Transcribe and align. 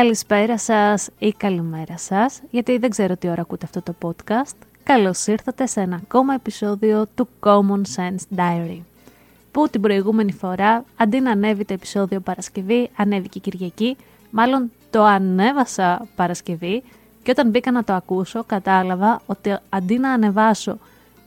Καλησπέρα 0.00 0.58
σας 0.58 1.08
ή 1.18 1.32
καλημέρα 1.32 1.98
σας, 1.98 2.40
γιατί 2.50 2.78
δεν 2.78 2.90
ξέρω 2.90 3.16
τι 3.16 3.28
ώρα 3.28 3.40
ακούτε 3.40 3.66
αυτό 3.66 3.82
το 3.82 3.94
podcast. 4.02 4.54
Καλώς 4.82 5.26
ήρθατε 5.26 5.66
σε 5.66 5.80
ένα 5.80 5.96
ακόμα 5.96 6.34
επεισόδιο 6.34 7.06
του 7.14 7.28
Common 7.40 7.82
Sense 7.96 8.36
Diary. 8.38 8.80
Που 9.50 9.68
την 9.68 9.80
προηγούμενη 9.80 10.32
φορά, 10.32 10.84
αντί 10.96 11.20
να 11.20 11.30
ανέβει 11.30 11.64
το 11.64 11.72
επεισόδιο 11.72 12.20
Παρασκευή, 12.20 12.90
ανέβηκε 12.96 13.38
Κυριακή. 13.38 13.96
Μάλλον 14.30 14.70
το 14.90 15.02
ανέβασα 15.02 16.06
Παρασκευή 16.16 16.82
και 17.22 17.30
όταν 17.30 17.50
μπήκα 17.50 17.70
να 17.70 17.84
το 17.84 17.92
ακούσω 17.92 18.44
κατάλαβα 18.44 19.20
ότι 19.26 19.56
αντί 19.68 19.98
να 19.98 20.10
ανεβάσω 20.10 20.78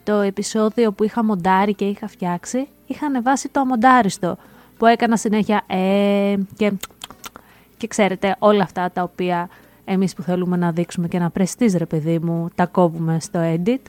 το 0.04 0.13
επεισόδιο 0.13 0.91
που 0.91 1.04
είχα 1.04 1.24
μοντάρει 1.24 1.74
και 1.74 1.85
είχα 1.85 2.08
φτιάξει, 2.08 2.68
είχα 2.88 3.05
ανεβάσει 3.05 3.49
το 3.49 3.60
αμοντάριστο 3.60 4.38
που 4.77 4.85
έκανα 4.85 5.18
συνέχεια 5.18 5.63
ε, 5.68 6.35
και 6.58 6.71
και 7.77 7.88
ξέρετε, 7.88 8.36
όλα 8.40 8.63
αυτά 8.63 8.91
τα 8.91 9.04
οποία 9.04 9.50
εμείς 9.86 10.13
που 10.13 10.22
θέλουμε 10.22 10.57
να 10.57 10.71
δείξουμε 10.71 11.07
και 11.07 11.20
να 11.20 11.29
πρεστείς 11.29 11.76
ρε 11.76 11.85
παιδί 11.85 12.20
μου, 12.20 12.49
τα 12.55 12.65
κόβουμε 12.65 13.18
στο 13.20 13.40
edit. 13.43 13.82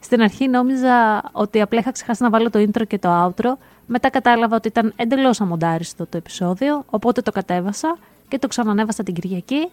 Στην 0.00 0.22
αρχή 0.22 0.48
νόμιζα 0.48 1.22
ότι 1.32 1.60
απλά 1.60 1.78
είχα 1.80 1.92
ξεχάσει 1.92 2.22
να 2.22 2.30
βάλω 2.30 2.50
το 2.50 2.58
intro 2.58 2.82
και 2.86 2.98
το 2.98 3.24
outro. 3.24 3.52
Μετά 3.86 4.10
κατάλαβα 4.10 4.56
ότι 4.56 4.68
ήταν 4.68 4.92
εντελώς 4.96 5.40
αμοντάριστο 5.40 6.06
το 6.06 6.16
επεισόδιο, 6.16 6.84
οπότε 6.90 7.20
το 7.20 7.32
κατέβασα 7.32 7.98
και 8.28 8.38
το 8.38 8.48
ξανανέβασα 8.48 9.02
την 9.02 9.14
Κυριακή. 9.14 9.68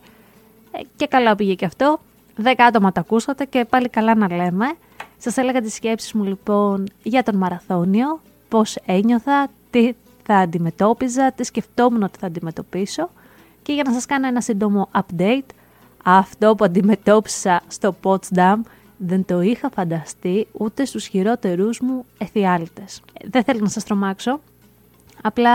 Ε, 0.72 0.80
και 0.96 1.08
καλά 1.08 1.36
πήγε 1.36 1.53
και 1.53 1.66
αυτό. 1.66 2.00
Δέκα 2.36 2.66
άτομα 2.66 2.92
τα 2.92 3.00
ακούσατε 3.00 3.46
και 3.46 3.66
πάλι 3.70 3.90
καλά 3.90 4.16
να 4.16 4.36
λέμε. 4.36 4.66
Σας 5.18 5.38
έλεγα 5.38 5.62
τις 5.62 5.73
σκέψεις 5.73 6.14
μου 6.14 6.23
λοιπόν 6.23 6.88
για 7.03 7.23
τον 7.23 7.36
μαραθώνιο, 7.36 8.20
πώς 8.50 8.75
ένιωθα, 8.86 9.48
τι 9.70 9.94
θα 10.23 10.36
αντιμετώπιζα, 10.36 11.31
τι 11.31 11.44
σκεφτόμουν 11.44 12.03
ότι 12.03 12.18
θα 12.20 12.28
αντιμετωπίσω. 12.28 13.09
Και 13.64 13.73
για 13.73 13.84
να 13.84 13.94
σας 13.94 14.06
κάνω 14.06 14.28
ένα 14.28 14.42
σύντομο 14.42 14.90
update, 14.92 15.50
αυτό 16.04 16.56
που 16.56 16.64
αντιμετώπισα 16.64 17.62
στο 17.68 17.95
Potsdam 18.03 18.56
δεν 18.98 19.26
το 19.26 19.42
είχα 19.42 19.70
φανταστεί 19.70 20.48
ούτε 20.52 20.86
στους 20.86 21.06
χειρότερους 21.06 21.80
μου 21.80 22.06
εφιάλτες. 22.18 23.02
Δεν 23.23 23.44
θέλω 23.44 23.59
να 23.59 23.70
σας 23.70 23.84
τρομάξω, 23.84 24.40
απλά 25.22 25.52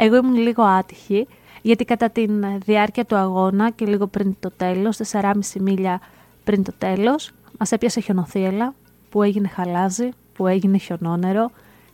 εγώ 0.00 0.16
ήμουν 0.16 0.36
λίγο 0.36 0.62
άτυχη, 0.62 1.26
γιατί 1.62 1.84
κατά 1.84 2.10
τη 2.10 2.26
διάρκεια 2.64 3.04
του 3.04 3.16
αγώνα 3.16 3.70
και 3.70 3.86
λίγο 3.86 4.06
πριν 4.06 4.36
το 4.40 4.50
τέλος, 4.56 4.96
4,5 4.96 5.32
μίλια 5.60 6.00
πριν 6.44 6.62
το 6.62 6.72
τέλος, 6.78 7.30
μας 7.58 7.72
έπιασε 7.72 8.00
χιονοθύελα 8.00 8.74
που 9.10 9.22
έγινε 9.22 9.48
χαλάζι, 9.48 10.08
που 10.34 10.46
έγινε 10.46 10.78
χιονόνερο, 10.78 11.50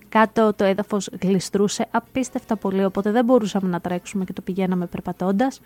κάτω 0.08 0.52
το 0.56 0.64
έδαφος 0.64 1.08
γλιστρούσε 1.22 1.86
απίστευτα 1.90 2.56
πολύ, 2.56 2.84
οπότε 2.84 3.10
δεν 3.10 3.24
μπορούσαμε 3.24 3.68
να 3.68 3.80
τρέξουμε 3.80 4.24
και 4.24 4.32
το 4.32 4.42
πηγαίναμε 4.42 4.86
περπατώντας. 4.86 5.60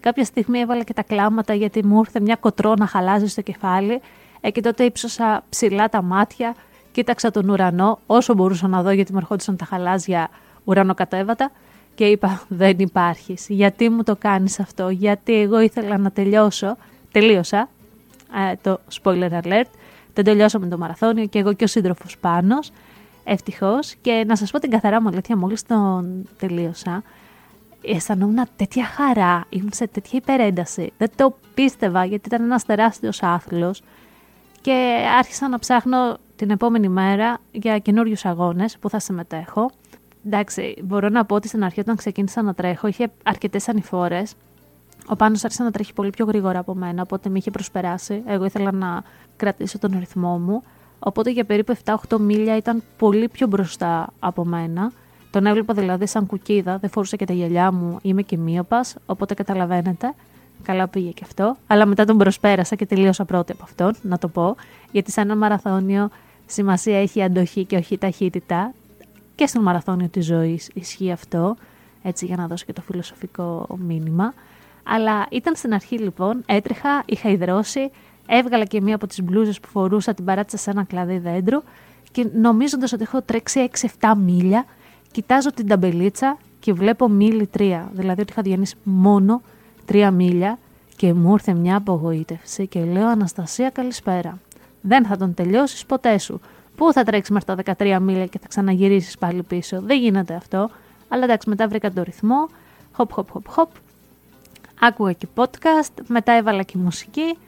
Κάποια 0.00 0.24
στιγμή 0.24 0.58
έβαλα 0.58 0.82
και 0.82 0.92
τα 0.92 1.02
κλάματα 1.02 1.54
γιατί 1.54 1.84
μου 1.84 1.98
ήρθε 1.98 2.20
μια 2.20 2.36
κοτρό 2.36 2.74
να 2.74 2.86
χαλάζει 2.86 3.26
στο 3.26 3.42
κεφάλι. 3.42 4.00
Ε, 4.40 4.50
και 4.50 4.60
τότε 4.60 4.84
ύψωσα 4.84 5.44
ψηλά 5.48 5.88
τα 5.88 6.02
μάτια, 6.02 6.54
κοίταξα 6.92 7.30
τον 7.30 7.48
ουρανό 7.48 7.98
όσο 8.06 8.34
μπορούσα 8.34 8.68
να 8.68 8.82
δω 8.82 8.90
γιατί 8.90 9.12
μου 9.12 9.18
ερχόντουσαν 9.18 9.56
τα 9.56 9.64
χαλάζια 9.64 10.28
ουρανοκατέβατα 10.64 11.50
και 11.94 12.04
είπα 12.04 12.42
δεν 12.48 12.78
υπάρχεις, 12.78 13.46
γιατί 13.48 13.88
μου 13.88 14.02
το 14.02 14.16
κάνεις 14.16 14.60
αυτό, 14.60 14.88
γιατί 14.88 15.40
εγώ 15.40 15.60
ήθελα 15.60 15.98
να 15.98 16.10
τελειώσω, 16.10 16.76
τελείωσα, 17.12 17.68
ε, 18.50 18.54
το 18.62 18.80
spoiler 19.02 19.30
alert, 19.42 19.70
δεν 20.14 20.24
τελειώσαμε 20.24 20.66
το 20.66 20.78
μαραθώνιο 20.78 21.26
και 21.26 21.38
εγώ 21.38 21.52
και 21.52 21.64
ο 21.64 21.66
σύντροφος 21.66 22.18
Πάνος, 22.18 22.70
Ευτυχώς. 23.28 23.94
Και 24.00 24.24
να 24.26 24.36
σας 24.36 24.50
πω 24.50 24.58
την 24.58 24.70
καθαρά 24.70 25.02
μου 25.02 25.08
αλήθεια, 25.08 25.36
μόλις 25.36 25.62
τον 25.62 26.28
τελείωσα, 26.38 27.02
αισθανόμουν 27.82 28.44
τέτοια 28.56 28.84
χαρά, 28.84 29.44
ήμουν 29.48 29.70
σε 29.72 29.86
τέτοια 29.86 30.18
υπερένταση. 30.22 30.92
Δεν 30.98 31.10
το 31.16 31.36
πίστευα 31.54 32.04
γιατί 32.04 32.28
ήταν 32.28 32.42
ένας 32.42 32.64
τεράστιος 32.64 33.22
άθλος. 33.22 33.82
Και 34.60 35.06
άρχισα 35.18 35.48
να 35.48 35.58
ψάχνω 35.58 36.16
την 36.36 36.50
επόμενη 36.50 36.88
μέρα 36.88 37.38
για 37.52 37.78
καινούριους 37.78 38.24
αγώνες 38.24 38.78
που 38.78 38.90
θα 38.90 38.98
συμμετέχω. 38.98 39.70
Εντάξει, 40.26 40.76
μπορώ 40.82 41.08
να 41.08 41.24
πω 41.24 41.34
ότι 41.34 41.48
στην 41.48 41.64
αρχή 41.64 41.80
όταν 41.80 41.96
ξεκίνησα 41.96 42.42
να 42.42 42.54
τρέχω 42.54 42.86
είχε 42.86 43.10
αρκετές 43.22 43.68
ανηφόρες. 43.68 44.34
Ο 45.06 45.16
Πάνος 45.16 45.44
άρχισε 45.44 45.62
να 45.62 45.70
τρέχει 45.70 45.92
πολύ 45.92 46.10
πιο 46.10 46.24
γρήγορα 46.24 46.58
από 46.58 46.74
μένα, 46.74 47.02
οπότε 47.02 47.28
με 47.28 47.38
είχε 47.38 47.50
προσπεράσει. 47.50 48.22
Εγώ 48.26 48.44
ήθελα 48.44 48.72
να 48.72 49.02
κρατήσω 49.36 49.78
τον 49.78 49.96
ρυθμό 49.98 50.38
μου. 50.38 50.62
Οπότε 50.98 51.30
για 51.30 51.44
περίπου 51.44 51.76
7-8 51.84 52.18
μίλια 52.18 52.56
ήταν 52.56 52.82
πολύ 52.96 53.28
πιο 53.28 53.46
μπροστά 53.46 54.12
από 54.18 54.44
μένα. 54.44 54.92
Τον 55.30 55.46
έβλεπα 55.46 55.74
δηλαδή 55.74 56.06
σαν 56.06 56.26
κουκίδα, 56.26 56.78
δεν 56.78 56.90
φορούσα 56.90 57.16
και 57.16 57.24
τα 57.24 57.32
γυαλιά 57.32 57.72
μου, 57.72 57.98
είμαι 58.02 58.22
και 58.22 58.36
μείωπα, 58.36 58.84
οπότε 59.06 59.34
καταλαβαίνετε. 59.34 60.14
Καλά 60.62 60.88
πήγε 60.88 61.10
και 61.10 61.22
αυτό. 61.24 61.56
Αλλά 61.66 61.86
μετά 61.86 62.04
τον 62.04 62.18
προσπέρασα 62.18 62.76
και 62.76 62.86
τελείωσα 62.86 63.24
πρώτη 63.24 63.52
από 63.52 63.62
αυτόν, 63.62 63.94
να 64.02 64.18
το 64.18 64.28
πω. 64.28 64.56
Γιατί 64.92 65.10
σε 65.10 65.20
ένα 65.20 65.36
μαραθώνιο 65.36 66.08
σημασία 66.46 67.00
έχει 67.00 67.22
αντοχή 67.22 67.64
και 67.64 67.76
όχι 67.76 67.98
ταχύτητα. 67.98 68.72
Και 69.34 69.46
στο 69.46 69.60
μαραθώνιο 69.60 70.08
της 70.08 70.24
ζωής 70.24 70.70
ισχύει 70.74 71.12
αυτό. 71.12 71.56
Έτσι 72.02 72.26
για 72.26 72.36
να 72.36 72.46
δώσω 72.46 72.64
και 72.64 72.72
το 72.72 72.80
φιλοσοφικό 72.80 73.66
μήνυμα. 73.86 74.34
Αλλά 74.82 75.26
ήταν 75.30 75.56
στην 75.56 75.74
αρχή 75.74 75.98
λοιπόν, 75.98 76.42
έτρεχα, 76.46 77.02
είχα 77.06 77.30
υδρώσει, 77.30 77.90
Έβγαλα 78.26 78.64
και 78.64 78.80
μία 78.80 78.94
από 78.94 79.06
τις 79.06 79.22
μπλούζες 79.22 79.60
που 79.60 79.68
φορούσα, 79.68 80.14
την 80.14 80.24
παράτησα 80.24 80.56
σε 80.56 80.70
ένα 80.70 80.84
κλαδί 80.84 81.18
δέντρο 81.18 81.62
και 82.12 82.26
νομίζοντας 82.34 82.92
ότι 82.92 83.02
έχω 83.02 83.22
τρέξει 83.22 83.70
6-7 84.00 84.12
μίλια, 84.16 84.64
κοιτάζω 85.12 85.52
την 85.52 85.66
ταμπελίτσα 85.66 86.38
και 86.60 86.72
βλέπω 86.72 87.08
μίλι 87.08 87.48
3. 87.58 87.80
Δηλαδή 87.92 88.20
ότι 88.20 88.32
είχα 88.32 88.42
διανύσει 88.42 88.74
μόνο 88.82 89.42
3 89.92 90.10
μίλια 90.12 90.58
και 90.96 91.12
μου 91.12 91.32
ήρθε 91.32 91.54
μια 91.54 91.76
απογοήτευση 91.76 92.66
και 92.66 92.84
λέω 92.84 93.08
Αναστασία 93.08 93.70
καλησπέρα. 93.70 94.38
Δεν 94.80 95.06
θα 95.06 95.16
τον 95.16 95.34
τελειώσεις 95.34 95.86
ποτέ 95.86 96.18
σου. 96.18 96.40
Πού 96.76 96.92
θα 96.92 97.02
τρέξεις 97.02 97.34
μέχρι 97.34 97.62
τα 97.62 97.76
13 97.78 97.98
μίλια 98.00 98.26
και 98.26 98.38
θα 98.38 98.48
ξαναγυρίσεις 98.48 99.18
πάλι 99.18 99.42
πίσω; 99.42 99.80
Δεν 99.80 99.98
γίνεται 99.98 100.34
αυτό. 100.34 100.70
Αλλά 101.08 101.24
εντάξει, 101.24 101.48
μετά 101.48 101.68
βρήκα 101.68 101.92
το 101.92 102.02
ρυθμό. 102.02 102.48
Χοπ, 102.92 103.12
χοπ, 103.12 103.28
χοπ, 103.30 103.48
χοπ. 103.48 103.70
Άκουγα 104.80 105.12
και 105.12 105.26
podcast, 105.34 106.02
μετά 106.06 106.32
έβαλα 106.32 106.62
και 106.62 106.78
μουσική 106.78 107.38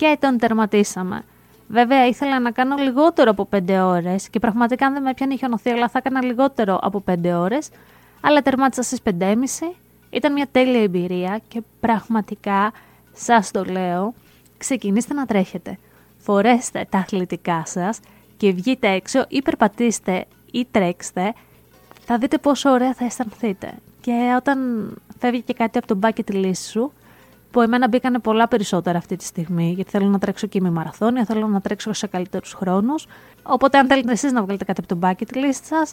και 0.00 0.16
τον 0.20 0.38
τερματίσαμε. 0.38 1.22
Βέβαια, 1.68 2.06
ήθελα 2.06 2.40
να 2.40 2.50
κάνω 2.50 2.76
λιγότερο 2.76 3.30
από 3.30 3.48
5 3.50 3.80
ώρες 3.84 4.28
και 4.28 4.38
πραγματικά 4.38 4.86
αν 4.86 4.92
δεν 4.92 5.02
με 5.02 5.14
πιάνει 5.14 5.34
η 5.34 5.70
αλλά 5.70 5.88
θα 5.88 5.98
έκανα 5.98 6.24
λιγότερο 6.24 6.78
από 6.82 7.02
5 7.06 7.32
ώρες. 7.34 7.68
Αλλά 8.20 8.42
τερμάτισα 8.42 8.82
στις 8.82 9.00
5.30. 9.02 9.34
Ήταν 10.10 10.32
μια 10.32 10.46
τέλεια 10.52 10.82
εμπειρία 10.82 11.40
και 11.48 11.62
πραγματικά 11.80 12.72
σας 13.12 13.50
το 13.50 13.64
λέω, 13.64 14.14
ξεκινήστε 14.58 15.14
να 15.14 15.26
τρέχετε. 15.26 15.78
Φορέστε 16.18 16.86
τα 16.90 16.98
αθλητικά 16.98 17.62
σας 17.66 18.00
και 18.36 18.52
βγείτε 18.52 18.88
έξω 18.88 19.24
ή 19.28 19.42
περπατήστε 19.42 20.26
ή 20.52 20.66
τρέξτε. 20.70 21.34
Θα 22.04 22.18
δείτε 22.18 22.38
πόσο 22.38 22.70
ωραία 22.70 22.94
θα 22.94 23.04
αισθανθείτε. 23.04 23.72
Και 24.00 24.34
όταν 24.36 24.58
φεύγει 25.18 25.42
και 25.42 25.52
κάτι 25.52 25.78
από 25.78 25.86
τον 25.86 26.00
bucket 26.02 26.32
list 26.34 26.52
σου, 26.70 26.92
που 27.50 27.60
εμένα 27.60 27.88
μπήκανε 27.88 28.18
πολλά 28.18 28.48
περισσότερα 28.48 28.98
αυτή 28.98 29.16
τη 29.16 29.24
στιγμή, 29.24 29.72
γιατί 29.72 29.90
θέλω 29.90 30.06
να 30.06 30.18
τρέξω 30.18 30.46
και 30.46 30.60
με 30.60 30.70
μαραθώνια, 30.70 31.24
θέλω 31.24 31.46
να 31.46 31.60
τρέξω 31.60 31.92
σε 31.92 32.06
καλύτερους 32.06 32.52
χρόνους. 32.52 33.06
Οπότε, 33.42 33.78
αν 33.78 33.86
θέλετε 33.86 34.12
εσείς 34.12 34.32
να 34.32 34.42
βγάλετε 34.42 34.64
κάτι 34.64 34.82
από 34.84 34.94
το 34.94 35.08
bucket 35.08 35.36
list 35.36 35.60
σας, 35.62 35.92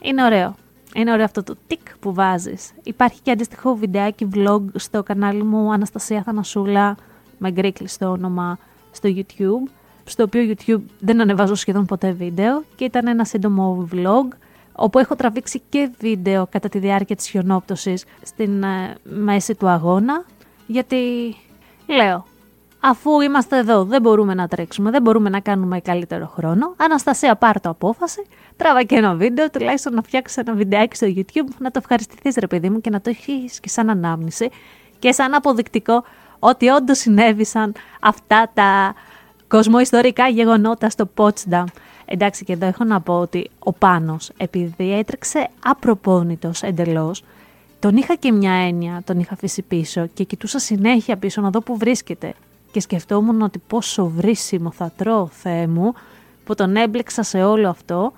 είναι 0.00 0.24
ωραίο. 0.24 0.54
Είναι 0.94 1.12
ωραίο 1.12 1.24
αυτό 1.24 1.42
το 1.42 1.56
τικ 1.66 1.98
που 2.00 2.14
βάζεις. 2.14 2.72
Υπάρχει 2.82 3.20
και 3.22 3.30
αντίστοιχο 3.30 3.74
βιντεάκι 3.74 4.28
vlog 4.34 4.62
στο 4.74 5.02
κανάλι 5.02 5.42
μου 5.42 5.72
Αναστασία 5.72 6.22
Θανασούλα, 6.22 6.96
με 7.38 7.50
γκρίκλι 7.50 7.88
στο 7.88 8.06
όνομα, 8.06 8.58
στο 8.92 9.08
YouTube. 9.12 9.70
Στο 10.04 10.22
οποίο 10.22 10.54
YouTube 10.54 10.82
δεν 10.98 11.20
ανεβάζω 11.20 11.54
σχεδόν 11.54 11.86
ποτέ 11.86 12.10
βίντεο 12.10 12.62
και 12.76 12.84
ήταν 12.84 13.06
ένα 13.06 13.24
σύντομο 13.24 13.88
vlog 13.92 14.36
όπου 14.72 14.98
έχω 14.98 15.16
τραβήξει 15.16 15.62
και 15.68 15.90
βίντεο 15.98 16.46
κατά 16.50 16.68
τη 16.68 16.78
διάρκεια 16.78 17.16
της 17.16 17.28
χιονόπτωσης 17.28 18.04
στην 18.22 18.62
ε, 18.62 18.94
μέση 19.02 19.54
του 19.54 19.68
αγώνα 19.68 20.24
γιατί 20.66 21.34
λέω, 21.86 22.26
αφού 22.80 23.20
είμαστε 23.20 23.58
εδώ, 23.58 23.84
δεν 23.84 24.02
μπορούμε 24.02 24.34
να 24.34 24.48
τρέξουμε, 24.48 24.90
δεν 24.90 25.02
μπορούμε 25.02 25.28
να 25.28 25.40
κάνουμε 25.40 25.80
καλύτερο 25.80 26.26
χρόνο. 26.26 26.74
Αναστασία, 26.76 27.36
πάρ 27.36 27.60
το 27.60 27.68
απόφαση, 27.68 28.26
τράβα 28.56 28.82
και 28.82 28.94
ένα 28.94 29.14
βίντεο, 29.14 29.50
τουλάχιστον 29.50 29.94
να 29.94 30.02
φτιάξεις 30.02 30.36
ένα 30.36 30.52
βιντεάκι 30.52 30.96
στο 30.96 31.06
YouTube, 31.16 31.48
να 31.58 31.70
το 31.70 31.78
ευχαριστηθείς, 31.82 32.36
ρε 32.36 32.46
παιδί 32.46 32.70
μου, 32.70 32.80
και 32.80 32.90
να 32.90 33.00
το 33.00 33.10
έχεις 33.10 33.60
και 33.60 33.68
σαν 33.68 33.90
ανάμνηση 33.90 34.50
και 34.98 35.12
σαν 35.12 35.34
αποδεικτικό 35.34 36.04
ότι 36.38 36.68
όντως 36.68 36.98
συνέβησαν 36.98 37.74
αυτά 38.00 38.50
τα 38.54 38.94
κοσμοϊστορικά 39.48 40.28
γεγονότα 40.28 40.90
στο 40.90 41.08
Potsdam. 41.16 41.64
Εντάξει, 42.04 42.44
και 42.44 42.52
εδώ 42.52 42.66
έχω 42.66 42.84
να 42.84 43.00
πω 43.00 43.18
ότι 43.18 43.50
ο 43.58 43.72
Πάνος, 43.72 44.30
επειδή 44.36 44.92
έτρεξε 44.92 45.48
απροπόνητος 45.64 46.62
εντελώς, 46.62 47.22
τον 47.78 47.96
είχα 47.96 48.14
και 48.14 48.32
μια 48.32 48.52
έννοια, 48.52 49.02
τον 49.04 49.18
είχα 49.18 49.32
αφήσει 49.32 49.62
πίσω 49.62 50.08
και 50.14 50.24
κοιτούσα 50.24 50.58
συνέχεια 50.58 51.16
πίσω 51.16 51.40
να 51.40 51.50
δω 51.50 51.60
που 51.60 51.76
βρίσκεται. 51.76 52.34
Και 52.72 52.80
σκεφτόμουν 52.80 53.42
ότι 53.42 53.58
πόσο 53.66 54.06
βρίσιμο 54.06 54.70
θα 54.70 54.92
τρώω, 54.96 55.26
Θεέ 55.26 55.66
μου, 55.66 55.92
που 56.44 56.54
τον 56.54 56.76
έμπλεξα 56.76 57.22
σε 57.22 57.42
όλο 57.42 57.68
αυτό 57.68 58.12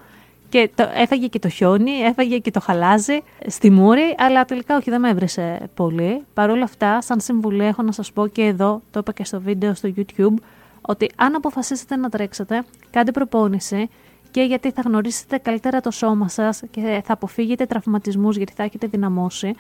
και 0.48 0.70
το, 0.74 0.88
έφαγε 0.94 1.26
και 1.26 1.38
το 1.38 1.48
χιόνι, 1.48 1.90
έφαγε 1.90 2.38
και 2.38 2.50
το 2.50 2.60
χαλάζι 2.60 3.22
στη 3.46 3.70
μούρη, 3.70 4.14
αλλά 4.18 4.44
τελικά 4.44 4.76
όχι 4.76 4.90
δεν 4.90 5.00
με 5.00 5.10
έβρισε 5.10 5.68
πολύ. 5.74 6.24
Παρ' 6.34 6.50
όλα 6.50 6.64
αυτά, 6.64 7.02
σαν 7.02 7.20
συμβουλή 7.20 7.64
έχω 7.64 7.82
να 7.82 7.92
σας 7.92 8.12
πω 8.12 8.26
και 8.26 8.42
εδώ, 8.42 8.82
το 8.90 8.98
είπα 8.98 9.12
και 9.12 9.24
στο 9.24 9.40
βίντεο 9.40 9.74
στο 9.74 9.92
YouTube, 9.96 10.34
ότι 10.80 11.10
αν 11.16 11.34
αποφασίσετε 11.34 11.96
να 11.96 12.08
τρέξετε, 12.08 12.64
κάντε 12.90 13.10
προπόνηση 13.10 13.88
και 14.30 14.42
γιατί 14.42 14.70
θα 14.70 14.82
γνωρίσετε 14.84 15.38
καλύτερα 15.38 15.80
το 15.80 15.90
σώμα 15.90 16.28
σας 16.28 16.62
και 16.70 17.02
θα 17.04 17.12
αποφύγετε 17.12 17.66
τραυματισμούς 17.66 18.36
γιατί 18.36 18.52
θα 18.52 18.62
έχετε 18.62 18.86
δυναμώσει 18.86 19.54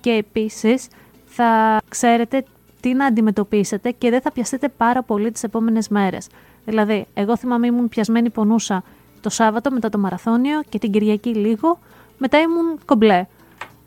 και 0.00 0.10
επίσης 0.10 0.88
θα 1.26 1.80
ξέρετε 1.88 2.44
τι 2.80 2.94
να 2.94 3.06
αντιμετωπίσετε 3.06 3.90
και 3.90 4.10
δεν 4.10 4.20
θα 4.20 4.32
πιαστείτε 4.32 4.68
πάρα 4.68 5.02
πολύ 5.02 5.30
τις 5.30 5.42
επόμενες 5.42 5.88
μέρες. 5.88 6.28
Δηλαδή, 6.64 7.06
εγώ 7.14 7.36
θυμάμαι 7.36 7.66
ήμουν 7.66 7.88
πιασμένη 7.88 8.30
πονούσα 8.30 8.82
το 9.20 9.30
Σάββατο 9.30 9.70
μετά 9.70 9.88
το 9.88 9.98
μαραθώνιο 9.98 10.60
και 10.68 10.78
την 10.78 10.90
Κυριακή 10.90 11.34
λίγο, 11.34 11.78
μετά 12.18 12.38
ήμουν 12.40 12.78
κομπλέ. 12.84 13.26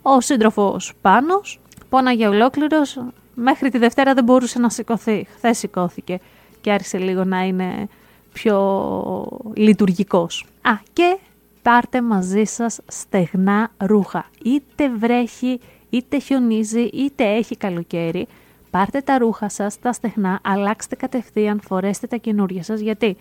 Ο 0.02 0.22
σύντροφος 0.22 0.94
πάνω, 1.02 1.42
πόναγε 1.90 2.28
ολόκληρος, 2.28 3.00
μέχρι 3.36 3.70
τη 3.70 3.78
Δευτέρα 3.78 4.14
δεν 4.14 4.24
μπορούσε 4.24 4.60
να 4.60 4.70
σηκωθεί. 4.70 5.28
Χθες 5.36 5.58
σηκώθηκε 5.58 6.20
και 6.62 6.72
άρχισε 6.72 6.98
λίγο 6.98 7.24
να 7.24 7.42
είναι 7.42 7.88
πιο 8.34 9.28
λειτουργικός. 9.54 10.46
Α, 10.62 10.72
και 10.94 11.18
πάρτε 11.62 12.02
μαζί 12.02 12.44
σας 12.44 12.80
στεγνά 12.88 13.72
ρούχα. 13.78 14.26
Είτε 14.44 14.90
βρέχει, 14.90 15.60
είτε 15.90 16.20
χιονίζει, 16.20 16.82
είτε 16.82 17.24
έχει 17.24 17.58
καλοκαίρι. 17.58 18.28
Πάρτε 18.70 19.02
τα 19.02 19.18
ρούχα 19.18 19.50
σας, 19.50 19.80
τα 19.80 19.94
στεγνά, 19.94 20.40
αλλάξτε 20.44 20.96
κατευθείαν, 20.96 21.62
φορέστε 21.64 22.08
τα 22.08 22.18
καινούργια 22.18 22.64
σας, 22.64 22.80
γιατί 22.80 23.18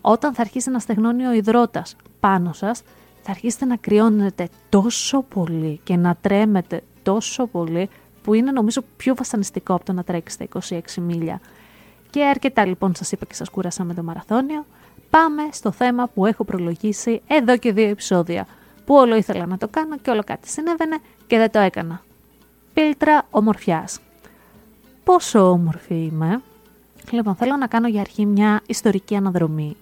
όταν 0.00 0.34
θα 0.34 0.40
αρχίσει 0.40 0.70
να 0.70 0.78
στεγνώνει 0.78 1.26
ο 1.26 1.32
υδρότας 1.32 1.96
πάνω 2.20 2.52
σας, 2.52 2.82
θα 3.22 3.30
αρχίσετε 3.30 3.64
να 3.64 3.76
κρυώνετε 3.76 4.48
τόσο 4.68 5.22
πολύ 5.22 5.80
και 5.84 5.96
να 5.96 6.16
τρέμετε 6.20 6.82
τόσο 7.02 7.46
πολύ, 7.46 7.88
που 8.22 8.34
είναι 8.34 8.50
νομίζω 8.50 8.82
πιο 8.96 9.14
βασανιστικό 9.14 9.74
από 9.74 9.84
το 9.84 9.92
να 9.92 10.04
τρέξετε 10.04 10.48
26 10.68 10.80
μίλια. 11.00 11.40
Και 12.10 12.24
αρκετά 12.24 12.66
λοιπόν 12.66 12.94
σας 12.94 13.12
είπα 13.12 13.24
και 13.24 13.34
σας 13.34 13.48
κούρασα 13.48 13.84
με 13.84 13.94
το 13.94 14.02
μαραθώνιο. 14.02 14.64
Πάμε 15.10 15.42
στο 15.52 15.70
θέμα 15.70 16.08
που 16.14 16.26
έχω 16.26 16.44
προλογίσει 16.44 17.20
εδώ 17.26 17.56
και 17.56 17.72
δύο 17.72 17.88
επεισόδια, 17.88 18.46
που 18.84 18.94
όλο 18.94 19.16
ήθελα 19.16 19.46
να 19.46 19.58
το 19.58 19.68
κάνω 19.68 19.98
και 19.98 20.10
όλο 20.10 20.22
κάτι 20.24 20.48
συνέβαινε 20.48 20.98
και 21.26 21.38
δεν 21.38 21.50
το 21.50 21.58
έκανα. 21.58 22.02
Πίλτρα 22.74 23.26
ομορφιάς. 23.30 24.00
Πόσο 25.04 25.50
όμορφη 25.50 25.94
είμαι. 25.94 26.40
Λοιπόν, 27.10 27.34
θέλω 27.34 27.56
να 27.56 27.66
κάνω 27.66 27.88
για 27.88 28.00
αρχή 28.00 28.26
μια 28.26 28.60
ιστορική 28.66 29.16
αναδρομή 29.16 29.76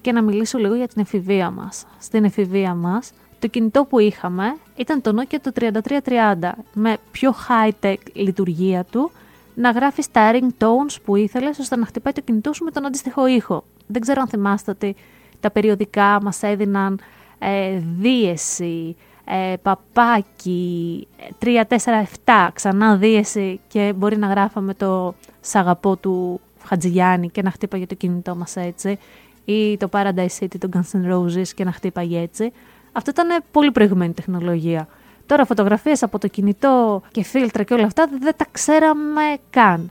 και 0.00 0.12
να 0.12 0.22
μιλήσω 0.22 0.58
λίγο 0.58 0.74
για 0.74 0.88
την 0.88 1.00
εφηβεία 1.00 1.50
μας. 1.50 1.86
Στην 1.98 2.24
εφηβεία 2.24 2.74
μας, 2.74 3.10
το 3.38 3.46
κινητό 3.46 3.84
που 3.84 3.98
είχαμε 3.98 4.56
ήταν 4.76 5.00
το 5.00 5.20
Nokia 5.20 5.36
το 5.42 5.52
3330 5.54 6.50
με 6.72 6.96
πιο 7.10 7.34
high-tech 7.48 7.96
λειτουργία 8.12 8.84
του 8.84 9.10
να 9.58 9.70
γράφει 9.70 10.02
τα 10.12 10.30
ringtones 10.32 10.96
που 11.04 11.16
ήθελες 11.16 11.58
ώστε 11.58 11.76
να 11.76 11.86
χτυπάει 11.86 12.12
το 12.12 12.20
κινητό 12.20 12.52
σου 12.52 12.64
με 12.64 12.70
τον 12.70 12.86
αντίστοιχο 12.86 13.26
ήχο. 13.26 13.64
Δεν 13.86 14.00
ξέρω 14.00 14.20
αν 14.20 14.28
θυμάστε 14.28 14.70
ότι 14.70 14.96
τα 15.40 15.50
περιοδικά 15.50 16.18
μας 16.22 16.42
έδιναν 16.42 17.00
ε, 17.38 17.80
δίεση, 17.98 18.96
ε, 19.24 19.54
παπάκι, 19.62 21.08
3, 21.42 21.62
4, 21.68 21.76
7, 22.24 22.48
ξανά 22.52 22.96
δίεση 22.96 23.60
και 23.68 23.92
μπορεί 23.96 24.16
να 24.16 24.26
γράφαμε 24.26 24.74
το 24.74 25.14
σαγαπό 25.40 25.96
του 25.96 26.40
Χατζηγιάννη 26.64 27.28
και 27.30 27.42
να 27.42 27.50
χτύπαγε 27.50 27.86
το 27.86 27.94
κινητό 27.94 28.34
μας 28.34 28.56
έτσι 28.56 28.98
ή 29.44 29.76
το 29.76 29.88
Paradise 29.92 30.38
City 30.40 30.58
του 30.60 30.68
Guns 30.72 31.00
N' 31.00 31.12
Roses 31.12 31.48
και 31.54 31.64
να 31.64 31.72
χτύπαγε 31.72 32.20
έτσι. 32.20 32.52
Αυτό 32.92 33.10
ήταν 33.10 33.42
πολύ 33.52 33.70
προηγουμένη 33.70 34.12
τεχνολογία. 34.12 34.88
Τώρα 35.28 35.44
φωτογραφίες 35.44 36.02
από 36.02 36.18
το 36.18 36.28
κινητό 36.28 37.02
και 37.10 37.22
φίλτρα 37.22 37.62
και 37.62 37.74
όλα 37.74 37.84
αυτά 37.84 38.08
δεν 38.20 38.34
τα 38.36 38.46
ξέραμε 38.50 39.22
καν. 39.50 39.90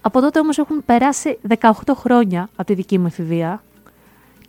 Από 0.00 0.20
τότε 0.20 0.38
όμως 0.38 0.58
έχουν 0.58 0.84
περάσει 0.84 1.38
18 1.60 1.70
χρόνια 1.94 2.48
από 2.56 2.66
τη 2.66 2.74
δική 2.74 2.98
μου 2.98 3.06
εφηβεία 3.06 3.62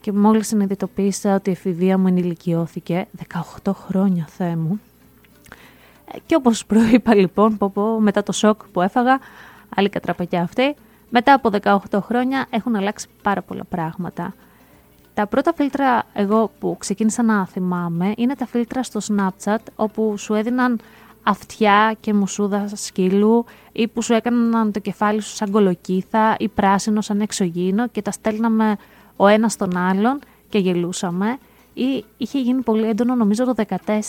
και 0.02 0.12
μόλις 0.12 0.48
συνειδητοποίησα 0.48 1.36
ότι 1.36 1.50
η 1.50 1.52
εφηβεία 1.52 1.98
μου 1.98 2.08
ενηλικιώθηκε 2.08 3.08
18 3.64 3.72
χρόνια, 3.74 4.28
Θεέ 4.30 4.56
μου. 4.56 4.80
Ε, 6.12 6.18
και 6.26 6.36
όπως 6.36 6.66
προείπα 6.66 7.16
λοιπόν, 7.16 7.58
πω, 7.58 7.70
πω, 7.70 8.00
μετά 8.00 8.24
το 8.24 8.32
σοκ 8.32 8.62
που 8.72 8.82
έφαγα, 8.82 9.20
άλλη 9.76 9.90
κατραπακιά 9.90 10.42
αυτή, 10.42 10.76
μετά 11.10 11.34
από 11.34 11.50
18 11.62 12.00
χρόνια 12.02 12.48
έχουν 12.50 12.76
αλλάξει 12.76 13.08
πάρα 13.22 13.42
πολλά 13.42 13.64
πράγματα. 13.64 14.34
Τα 15.18 15.28
πρώτα 15.28 15.54
φίλτρα 15.54 16.04
εγώ 16.14 16.52
που 16.60 16.76
ξεκίνησα 16.80 17.24
να 17.24 17.48
θυμάμαι 17.48 18.14
είναι 18.18 18.36
τα 18.36 18.46
φίλτρα 18.46 18.84
στο 18.84 19.00
Snapchat 19.08 19.58
όπου 19.76 20.18
σου 20.18 20.34
έδιναν 20.34 20.80
αυτιά 21.24 21.96
και 22.00 22.14
μουσούδα 22.14 22.70
σκύλου 22.74 23.46
ή 23.72 23.88
που 23.88 24.02
σου 24.02 24.14
έκαναν 24.14 24.72
το 24.72 24.80
κεφάλι 24.80 25.22
σου 25.22 25.36
σαν 25.36 25.52
κολοκύθα 25.52 26.36
ή 26.40 26.48
πράσινο 26.48 27.02
σαν 27.02 27.22
εξωγήινο 27.22 27.88
και 27.88 28.02
τα 28.02 28.12
στέλναμε 28.12 28.78
ο 29.16 29.28
ένας 29.28 29.52
στον 29.54 29.78
άλλον 29.78 30.20
και 30.50 30.58
γελούσαμε. 30.58 31.38
Ή 31.74 32.06
είχε 32.18 32.40
γίνει 32.40 32.62
πολύ 32.62 32.88
έντονο 32.88 33.16
νομίζω 33.16 33.46
το 33.46 33.54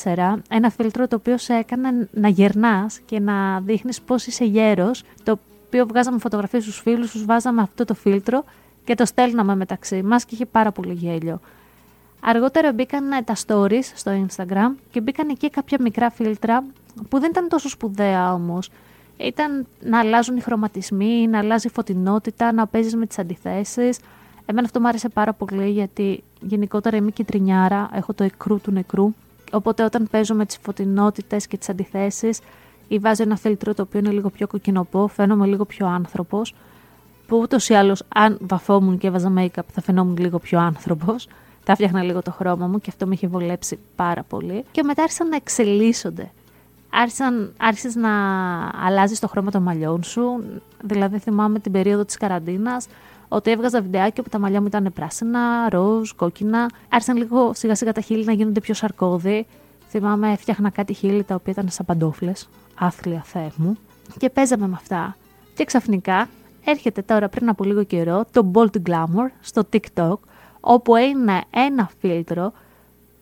2014 0.05 0.35
ένα 0.49 0.71
φίλτρο 0.71 1.09
το 1.09 1.17
οποίο 1.17 1.39
σε 1.39 1.55
έκανε 1.55 2.09
να 2.13 2.29
γερνάς 2.29 2.99
και 2.99 3.21
να 3.21 3.61
δείχνεις 3.61 4.01
πώς 4.01 4.27
είσαι 4.27 4.45
γέρος 4.45 5.03
το 5.23 5.39
οποίο 5.67 5.87
βγάζαμε 5.87 6.19
φωτογραφίες 6.19 6.63
στους 6.63 6.81
φίλους, 6.81 7.11
τους 7.11 7.25
βάζαμε 7.25 7.63
αυτό 7.63 7.85
το 7.85 7.95
φίλτρο 7.95 8.45
και 8.89 8.95
το 8.95 9.05
στέλναμε 9.05 9.57
μεταξύ 9.57 10.03
μας 10.03 10.25
και 10.25 10.35
είχε 10.35 10.47
πάρα 10.47 10.73
πολύ 10.73 10.93
γέλιο. 10.93 11.41
Αργότερα 12.21 12.73
μπήκαν 12.73 13.25
τα 13.25 13.35
stories 13.47 13.85
στο 13.95 14.27
Instagram 14.27 14.75
και 14.91 15.01
μπήκαν 15.01 15.29
εκεί 15.29 15.51
κάποια 15.51 15.79
μικρά 15.81 16.11
φίλτρα 16.11 16.65
που 17.09 17.21
δεν 17.21 17.31
ήταν 17.31 17.49
τόσο 17.49 17.69
σπουδαία 17.69 18.33
όμως. 18.33 18.71
Ήταν 19.17 19.67
να 19.81 19.99
αλλάζουν 19.99 20.37
οι 20.37 20.41
χρωματισμοί, 20.41 21.27
να 21.27 21.39
αλλάζει 21.39 21.67
η 21.67 21.71
φωτεινότητα, 21.71 22.53
να 22.53 22.67
παίζεις 22.67 22.97
με 22.97 23.07
τις 23.07 23.19
αντιθέσεις. 23.19 23.99
Εμένα 24.47 24.67
αυτό 24.67 24.81
μου 24.81 24.89
άρεσε 24.89 25.09
πάρα 25.09 25.33
πολύ 25.33 25.71
γιατί 25.71 26.23
γενικότερα 26.41 26.97
είμαι 26.97 27.11
κυτρινιάρα, 27.11 27.91
έχω 27.93 28.13
το 28.15 28.25
εκρού 28.25 28.61
του 28.61 28.71
νεκρού. 28.71 29.13
Οπότε 29.53 29.85
όταν 29.85 30.09
παίζω 30.11 30.35
με 30.35 30.47
τις 30.47 30.59
φωτεινότητες 30.63 31.47
και 31.47 31.57
τις 31.57 31.69
αντιθέσεις 31.69 32.41
ή 32.89 32.99
βάζω 32.99 33.23
ένα 33.23 33.37
φίλτρο 33.37 33.75
το 33.75 33.83
οποίο 33.83 33.99
είναι 33.99 34.11
λίγο 34.11 34.31
πιο 34.31 34.47
κοκκινοπό, 34.47 35.07
φαίνομαι 35.09 35.47
λίγο 35.47 35.65
πιο 35.65 35.87
άνθρωπος 35.87 36.55
που 37.29 37.39
ούτως 37.39 37.69
ή 37.69 37.75
άλλως, 37.75 38.03
αν 38.09 38.39
βαφόμουν 38.41 38.99
και 38.99 39.07
έβαζα 39.07 39.33
make-up, 39.39 39.63
θα 39.73 39.81
φαινόμουν 39.81 40.17
λίγο 40.17 40.39
πιο 40.39 40.61
άνθρωπος. 40.61 41.29
Θα 41.65 41.75
φτιάχνα 41.75 42.03
λίγο 42.03 42.23
το 42.23 42.31
χρώμα 42.31 42.67
μου 42.67 42.79
και 42.79 42.87
αυτό 42.89 43.07
με 43.07 43.15
είχε 43.15 43.27
βολέψει 43.27 43.79
πάρα 43.97 44.23
πολύ. 44.23 44.65
Και 44.71 44.83
μετά 44.83 45.03
άρχισαν 45.03 45.29
να 45.29 45.37
εξελίσσονται. 45.37 46.31
Άρχισαν, 46.91 47.53
άρχισες 47.57 47.95
να 47.95 48.11
αλλάζεις 48.85 49.19
το 49.19 49.29
χρώμα 49.29 49.51
των 49.51 49.63
μαλλιών 49.63 50.03
σου. 50.03 50.45
Δηλαδή, 50.83 51.19
θυμάμαι 51.19 51.59
την 51.59 51.73
περίοδο 51.73 52.05
της 52.05 52.17
καραντίνας 52.17 52.87
ότι 53.29 53.51
έβγαζα 53.51 53.81
βιντεάκι 53.81 54.21
όπου 54.21 54.29
τα 54.29 54.39
μαλλιά 54.39 54.61
μου 54.61 54.67
ήταν 54.67 54.93
πράσινα, 54.95 55.69
ροζ, 55.71 56.11
κόκκινα. 56.11 56.71
Άρχισαν 56.89 57.17
λίγο 57.17 57.55
σιγά 57.55 57.75
σιγά 57.75 57.93
τα 57.93 58.01
χείλη 58.01 58.25
να 58.25 58.33
γίνονται 58.33 58.61
πιο 58.61 58.75
σαρκώδη. 58.75 59.47
Θυμάμαι, 59.89 60.33
έφτιαχνα 60.33 60.71
κάτι 60.71 60.93
χείλη 60.93 61.23
τα 61.23 61.35
οποία 61.35 61.53
ήταν 61.53 61.69
σαν 61.69 61.87
παντόφλες. 61.87 62.49
Άθλια 62.75 63.23
θεέ 63.25 63.51
μου. 63.57 63.77
Και 64.19 64.31
παίζαμε 64.31 64.69
με 64.69 64.75
αυτά. 64.75 65.17
Και 65.55 65.65
ξαφνικά 65.65 66.29
έρχεται 66.71 67.03
τώρα 67.03 67.29
πριν 67.29 67.49
από 67.49 67.65
λίγο 67.65 67.85
καιρό 67.85 68.25
το 68.33 68.51
Bold 68.55 68.89
Glamour 68.89 69.31
στο 69.41 69.63
TikTok, 69.73 70.17
όπου 70.61 70.97
είναι 70.97 71.43
ένα 71.51 71.91
φίλτρο 72.01 72.53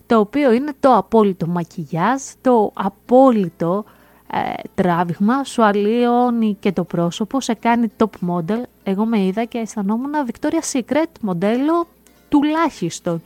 το 0.06 0.18
οποίο 0.18 0.52
είναι 0.52 0.72
το 0.80 0.94
απόλυτο 0.94 1.46
μακιγιάζ, 1.46 2.22
το 2.40 2.70
απόλυτο 2.74 3.84
ε, 4.32 4.38
τράβηγμα, 4.74 5.44
σου 5.44 5.64
αλλοιώνει 5.64 6.56
και 6.60 6.72
το 6.72 6.84
πρόσωπο, 6.84 7.40
σε 7.40 7.54
κάνει 7.54 7.92
top 7.96 8.28
model. 8.30 8.62
Εγώ 8.82 9.04
με 9.04 9.24
είδα 9.24 9.44
και 9.44 9.58
αισθανόμουν 9.58 10.12
Victoria's 10.26 10.78
Secret 10.78 11.10
μοντέλο 11.20 11.86
τουλάχιστον. 12.28 13.20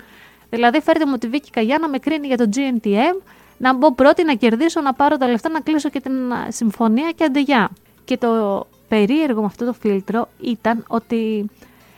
Δηλαδή 0.51 0.81
φέρτε 0.81 1.07
μου 1.07 1.17
τη 1.17 1.29
Βίκη 1.29 1.51
Καγιά 1.51 1.79
να 1.79 1.89
με 1.89 1.99
κρίνει 1.99 2.27
για 2.27 2.37
το 2.37 2.49
GNTM, 2.55 3.23
να 3.59 3.75
μπω 3.75 3.93
πρώτη 3.95 4.25
να 4.25 4.35
κερδίσω, 4.35 4.81
να 4.81 4.93
πάρω 4.93 5.17
τα 5.17 5.29
λεφτά, 5.29 5.49
να 5.49 5.61
κλείσω 5.61 5.89
και 5.89 6.01
την 6.01 6.13
συμφωνία 6.49 7.11
και 7.11 7.25
αντεγιά. 7.25 7.71
Και 8.05 8.17
το 8.17 8.67
περίεργο 8.91 9.41
με 9.41 9.47
αυτό 9.47 9.65
το 9.65 9.73
φίλτρο 9.73 10.29
ήταν 10.41 10.85
ότι 10.89 11.51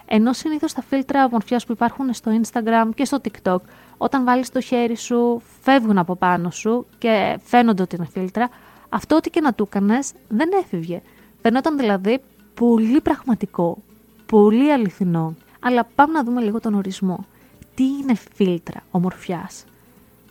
ενώ 0.06 0.32
συνήθως 0.32 0.72
τα 0.72 0.82
φίλτρα 0.82 1.24
ομορφιάς 1.24 1.66
που 1.66 1.72
υπάρχουν 1.72 2.12
στο 2.12 2.40
Instagram 2.42 2.88
και 2.94 3.04
στο 3.04 3.18
TikTok, 3.22 3.58
όταν 3.96 4.24
βάλεις 4.24 4.50
το 4.50 4.60
χέρι 4.60 4.96
σου, 4.96 5.42
φεύγουν 5.62 5.98
από 5.98 6.16
πάνω 6.16 6.50
σου 6.50 6.86
και 6.98 7.38
φαίνονται 7.42 7.82
ότι 7.82 7.96
είναι 7.96 8.08
φίλτρα, 8.12 8.48
αυτό 8.88 9.16
ό,τι 9.16 9.30
και 9.30 9.40
να 9.40 9.54
του 9.54 9.62
έκανες 9.62 10.12
δεν 10.28 10.48
έφευγε. 10.62 11.02
Φαινόταν 11.42 11.78
δηλαδή 11.78 12.20
πολύ 12.54 13.00
πραγματικό, 13.00 13.78
πολύ 14.26 14.72
αληθινό. 14.72 15.34
Αλλά 15.60 15.88
πάμε 15.94 16.12
να 16.12 16.24
δούμε 16.24 16.40
λίγο 16.40 16.60
τον 16.60 16.74
ορισμό. 16.74 17.26
Τι 17.74 17.84
είναι 17.84 18.14
φίλτρα 18.34 18.82
ομορφιάς; 18.90 19.64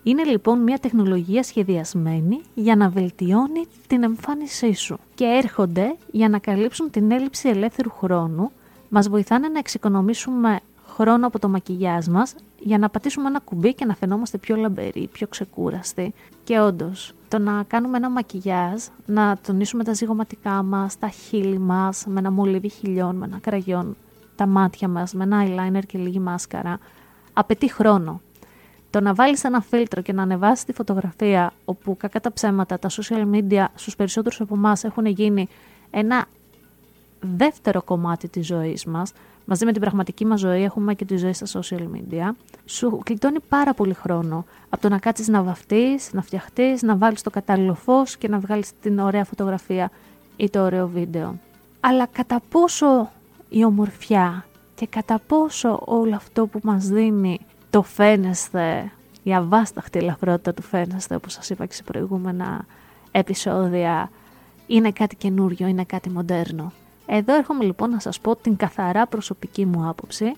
Είναι 0.03 0.23
λοιπόν 0.23 0.59
μια 0.59 0.77
τεχνολογία 0.77 1.43
σχεδιασμένη 1.43 2.41
για 2.53 2.75
να 2.75 2.89
βελτιώνει 2.89 3.65
την 3.87 4.03
εμφάνισή 4.03 4.73
σου 4.73 4.97
και 5.15 5.25
έρχονται 5.25 5.95
για 6.11 6.29
να 6.29 6.39
καλύψουν 6.39 6.89
την 6.89 7.11
έλλειψη 7.11 7.49
ελεύθερου 7.49 7.89
χρόνου, 7.89 8.51
μας 8.89 9.09
βοηθάνε 9.09 9.47
να 9.47 9.59
εξοικονομήσουμε 9.59 10.59
χρόνο 10.87 11.27
από 11.27 11.39
το 11.39 11.49
μακιγιάζ 11.49 12.07
μας 12.07 12.35
για 12.59 12.77
να 12.77 12.89
πατήσουμε 12.89 13.27
ένα 13.27 13.39
κουμπί 13.39 13.73
και 13.73 13.85
να 13.85 13.95
φαινόμαστε 13.95 14.37
πιο 14.37 14.55
λαμπεροί, 14.55 15.09
πιο 15.11 15.27
ξεκούραστοι. 15.27 16.13
Και 16.43 16.59
όντως, 16.59 17.13
το 17.27 17.37
να 17.39 17.63
κάνουμε 17.67 17.97
ένα 17.97 18.09
μακιγιάζ, 18.09 18.83
να 19.05 19.37
τονίσουμε 19.45 19.83
τα 19.83 19.93
ζυγωματικά 19.93 20.63
μας, 20.63 20.99
τα 20.99 21.07
χείλη 21.07 21.59
μας, 21.59 22.05
με 22.07 22.19
ένα 22.19 22.31
μολύβι 22.31 22.69
χιλιών, 22.69 23.15
με 23.15 23.25
ένα 23.25 23.39
κραγιόν, 23.41 23.95
τα 24.35 24.45
μάτια 24.45 24.87
μας, 24.87 25.13
με 25.13 25.23
ένα 25.23 25.45
eyeliner 25.45 25.85
και 25.87 25.97
λίγη 25.97 26.19
μάσκαρα, 26.19 26.79
απαιτεί 27.33 27.71
χρόνο. 27.71 28.21
Το 28.91 29.01
να 29.01 29.13
βάλεις 29.13 29.43
ένα 29.43 29.61
φίλτρο 29.61 30.01
και 30.01 30.13
να 30.13 30.21
ανεβάσεις 30.21 30.65
τη 30.65 30.73
φωτογραφία 30.73 31.53
όπου 31.65 31.97
κακά 31.97 32.19
τα 32.19 32.33
ψέματα, 32.33 32.79
τα 32.79 32.89
social 32.89 33.25
media 33.33 33.65
στους 33.75 33.95
περισσότερους 33.95 34.41
από 34.41 34.55
εμάς 34.55 34.83
έχουν 34.83 35.05
γίνει 35.05 35.47
ένα 35.91 36.25
δεύτερο 37.19 37.81
κομμάτι 37.81 38.27
της 38.27 38.45
ζωής 38.45 38.85
μας, 38.85 39.13
μαζί 39.45 39.65
με 39.65 39.71
την 39.71 39.81
πραγματική 39.81 40.25
μας 40.25 40.39
ζωή 40.39 40.63
έχουμε 40.63 40.93
και 40.93 41.05
τη 41.05 41.17
ζωή 41.17 41.33
στα 41.33 41.61
social 41.61 41.81
media, 41.81 42.31
σου 42.65 43.01
κλειτώνει 43.03 43.39
πάρα 43.49 43.73
πολύ 43.73 43.93
χρόνο 43.93 44.45
από 44.69 44.81
το 44.81 44.89
να 44.89 44.97
κάτσεις 44.97 45.27
να 45.27 45.43
βαφτείς, 45.43 46.13
να 46.13 46.21
φτιαχτείς, 46.21 46.81
να 46.81 46.95
βάλεις 46.95 47.21
το 47.21 47.29
κατάλληλο 47.29 47.73
φως 47.73 48.17
και 48.17 48.27
να 48.27 48.39
βγάλεις 48.39 48.71
την 48.81 48.99
ωραία 48.99 49.25
φωτογραφία 49.25 49.91
ή 50.37 50.49
το 50.49 50.63
ωραίο 50.63 50.87
βίντεο. 50.87 51.35
Αλλά 51.79 52.05
κατά 52.05 52.41
πόσο 52.49 53.11
η 53.49 53.63
ομορφιά 53.63 54.45
και 54.75 54.87
κατά 54.87 55.21
πόσο 55.27 55.81
όλο 55.85 56.15
αυτό 56.15 56.47
που 56.47 56.59
μας 56.63 56.87
δίνει 56.87 57.39
το 57.71 57.81
φαίνεστε, 57.81 58.91
η 59.23 59.33
αβάσταχτη 59.33 59.99
ελαφρότητα 59.99 60.53
του 60.53 60.61
φαίνεστε, 60.61 61.15
όπως 61.15 61.33
σας 61.33 61.49
είπα 61.49 61.65
και 61.65 61.73
σε 61.73 61.83
προηγούμενα 61.83 62.65
επεισόδια, 63.11 64.11
είναι 64.67 64.91
κάτι 64.91 65.15
καινούριο, 65.15 65.67
είναι 65.67 65.83
κάτι 65.83 66.09
μοντέρνο. 66.09 66.71
Εδώ 67.05 67.35
έρχομαι 67.35 67.63
λοιπόν 67.63 67.89
να 67.89 67.99
σας 67.99 68.19
πω 68.19 68.35
την 68.35 68.55
καθαρά 68.55 69.07
προσωπική 69.07 69.65
μου 69.65 69.87
άποψη 69.87 70.33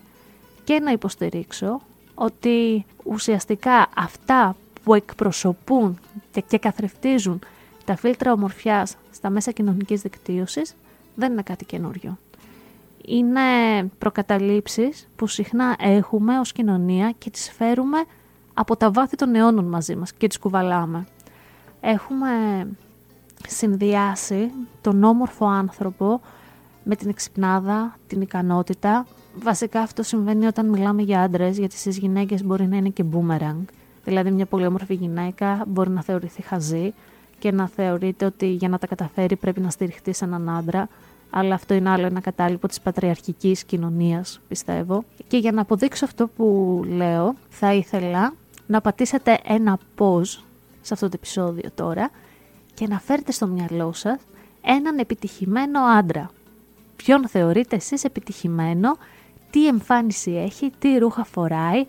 και 0.64 0.80
να 0.80 0.90
υποστηρίξω 0.90 1.80
ότι 2.14 2.84
ουσιαστικά 3.04 3.88
αυτά 3.96 4.56
που 4.84 4.94
εκπροσωπούν 4.94 5.98
και 6.46 6.58
καθρεφτίζουν 6.58 7.38
τα 7.84 7.96
φίλτρα 7.96 8.32
ομορφιάς 8.32 8.96
στα 9.12 9.30
μέσα 9.30 9.50
κοινωνικής 9.50 10.00
δικτύωσης 10.00 10.74
δεν 11.14 11.32
είναι 11.32 11.42
κάτι 11.42 11.64
καινούριο 11.64 12.18
είναι 13.06 13.40
προκαταλήψεις 13.98 15.08
που 15.16 15.26
συχνά 15.26 15.76
έχουμε 15.78 16.38
ως 16.38 16.52
κοινωνία 16.52 17.14
και 17.18 17.30
τις 17.30 17.50
φέρουμε 17.50 17.98
από 18.54 18.76
τα 18.76 18.90
βάθη 18.90 19.16
των 19.16 19.34
αιώνων 19.34 19.64
μαζί 19.64 19.96
μας 19.96 20.12
και 20.12 20.26
τις 20.26 20.38
κουβαλάμε. 20.38 21.06
Έχουμε 21.80 22.28
συνδυάσει 23.48 24.50
τον 24.80 25.04
όμορφο 25.04 25.46
άνθρωπο 25.46 26.20
με 26.84 26.96
την 26.96 27.08
εξυπνάδα, 27.08 27.96
την 28.06 28.20
ικανότητα. 28.20 29.06
Βασικά 29.42 29.80
αυτό 29.80 30.02
συμβαίνει 30.02 30.46
όταν 30.46 30.68
μιλάμε 30.68 31.02
για 31.02 31.20
άντρες, 31.20 31.58
γιατί 31.58 31.76
στις 31.76 31.98
γυναίκες 31.98 32.44
μπορεί 32.44 32.66
να 32.66 32.76
είναι 32.76 32.88
και 32.88 33.04
boomerang. 33.12 33.64
Δηλαδή, 34.04 34.30
μια 34.30 34.46
πολύ 34.46 34.66
όμορφη 34.66 34.94
γυναίκα 34.94 35.64
μπορεί 35.66 35.90
να 35.90 36.02
θεωρηθεί 36.02 36.42
χαζή 36.42 36.94
και 37.38 37.52
να 37.52 37.68
θεωρείται 37.68 38.24
ότι 38.24 38.46
για 38.46 38.68
να 38.68 38.78
τα 38.78 38.86
καταφέρει 38.86 39.36
πρέπει 39.36 39.60
να 39.60 39.70
στηριχτεί 39.70 40.12
σε 40.12 40.24
έναν 40.24 40.50
άντρα 40.50 40.88
αλλά 41.36 41.54
αυτό 41.54 41.74
είναι 41.74 41.90
άλλο 41.90 42.06
ένα 42.06 42.20
κατάλοιπο 42.20 42.68
της 42.68 42.80
πατριαρχικής 42.80 43.64
κοινωνίας, 43.64 44.40
πιστεύω. 44.48 45.04
Και 45.28 45.36
για 45.36 45.52
να 45.52 45.60
αποδείξω 45.60 46.04
αυτό 46.04 46.28
που 46.28 46.80
λέω, 46.86 47.34
θα 47.48 47.74
ήθελα 47.74 48.34
να 48.66 48.80
πατήσετε 48.80 49.40
ένα 49.46 49.78
pause 49.98 50.38
σε 50.80 50.94
αυτό 50.94 51.08
το 51.08 51.12
επεισόδιο 51.14 51.70
τώρα 51.74 52.10
και 52.74 52.86
να 52.86 53.00
φέρετε 53.00 53.32
στο 53.32 53.46
μυαλό 53.46 53.92
σας 53.92 54.20
έναν 54.62 54.98
επιτυχημένο 54.98 55.80
άντρα. 55.80 56.30
Ποιον 56.96 57.28
θεωρείτε 57.28 57.76
εσείς 57.76 58.04
επιτυχημένο, 58.04 58.96
τι 59.50 59.66
εμφάνιση 59.66 60.30
έχει, 60.30 60.72
τι 60.78 60.98
ρούχα 60.98 61.24
φοράει 61.24 61.86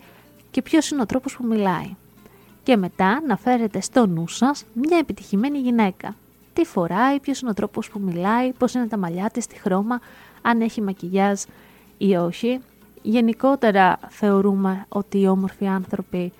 και 0.50 0.62
ποιος 0.62 0.90
είναι 0.90 1.02
ο 1.02 1.06
τρόπος 1.06 1.36
που 1.36 1.46
μιλάει. 1.46 1.94
Και 2.62 2.76
μετά 2.76 3.22
να 3.26 3.36
φέρετε 3.36 3.80
στο 3.80 4.06
νου 4.06 4.28
σας 4.28 4.64
μια 4.72 4.98
επιτυχημένη 4.98 5.58
γυναίκα 5.58 6.14
τι 6.56 6.64
φοράει, 6.64 7.20
ποιος 7.20 7.40
είναι 7.40 7.50
ο 7.50 7.54
τρόπος 7.54 7.90
που 7.90 8.00
μιλάει, 8.00 8.52
πώς 8.52 8.74
είναι 8.74 8.86
τα 8.86 8.96
μαλλιά 8.96 9.30
της, 9.32 9.46
τι 9.46 9.58
χρώμα, 9.58 10.00
αν 10.42 10.60
έχει 10.60 10.82
μακιγιάζ 10.82 11.42
ή 11.98 12.16
όχι. 12.16 12.60
Γενικότερα 13.02 13.98
θεωρούμε 14.08 14.86
ότι 14.88 15.20
οι 15.20 15.26
όμορφοι 15.26 15.66
άνθρωποι 15.66 16.32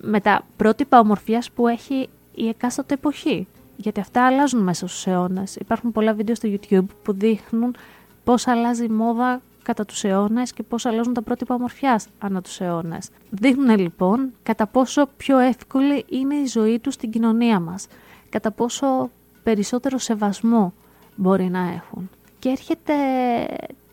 με 0.00 0.20
τα 0.20 0.44
πρότυπα 0.56 0.98
ομορφιάς 0.98 1.50
που 1.50 1.68
έχει 1.68 2.08
η 2.34 2.48
εκάστοτε 2.48 2.94
εποχή. 2.94 3.46
Γιατί 3.76 4.00
αυτά 4.00 4.26
αλλάζουν 4.26 4.62
μέσα 4.62 4.86
στους 4.86 5.06
αιώνες. 5.06 5.56
Υπάρχουν 5.56 5.92
πολλά 5.92 6.14
βίντεο 6.14 6.34
στο 6.34 6.48
YouTube 6.52 6.86
που 7.02 7.12
δείχνουν 7.12 7.76
πώς 8.24 8.46
αλλάζει 8.46 8.84
η 8.84 8.88
μόδα 8.88 9.40
κατά 9.62 9.84
τους 9.84 10.04
αιώνες 10.04 10.52
και 10.52 10.62
πώς 10.62 10.86
αλλάζουν 10.86 11.14
τα 11.14 11.22
πρότυπα 11.22 11.54
ομορφιάς 11.54 12.08
ανά 12.18 12.42
τους 12.42 12.60
αιώνες. 12.60 13.08
Δείχνουν 13.30 13.78
λοιπόν 13.78 14.32
κατά 14.42 14.66
πόσο 14.66 15.08
πιο 15.16 15.38
εύκολη 15.38 16.04
είναι 16.08 16.34
η 16.34 16.46
ζωή 16.46 16.78
τους 16.78 16.94
στην 16.94 17.10
κοινωνία 17.10 17.60
μας. 17.60 17.86
Κατά 18.28 18.50
πόσο 18.50 19.10
περισσότερο 19.44 19.98
σεβασμό 19.98 20.72
μπορεί 21.16 21.44
να 21.44 21.60
έχουν. 21.60 22.10
Και 22.38 22.48
έρχεται 22.48 22.94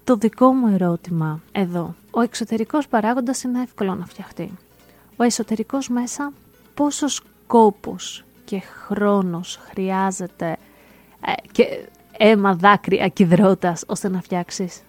το 0.03 0.15
δικό 0.15 0.51
μου 0.51 0.67
ερώτημα 0.73 1.41
εδώ. 1.51 1.95
Ο 2.11 2.21
εξωτερικός 2.21 2.87
παράγοντας 2.87 3.43
είναι 3.43 3.61
εύκολο 3.61 3.95
να 3.95 4.05
φτιαχτεί. 4.05 4.51
Ο 5.15 5.23
εσωτερικός 5.23 5.89
μέσα 5.89 6.33
πόσος 6.73 7.21
κόπος 7.47 8.23
και 8.45 8.59
χρόνος 8.59 9.59
χρειάζεται 9.69 10.57
ε, 11.25 11.33
και 11.51 11.87
αίμα, 12.17 12.55
δάκρυα 12.55 13.07
και 13.07 13.27
ώστε 13.87 14.09
να 14.09 14.21
φτιάξεις 14.21 14.81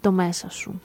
το 0.00 0.12
μέσα 0.12 0.50
σου. 0.50 0.80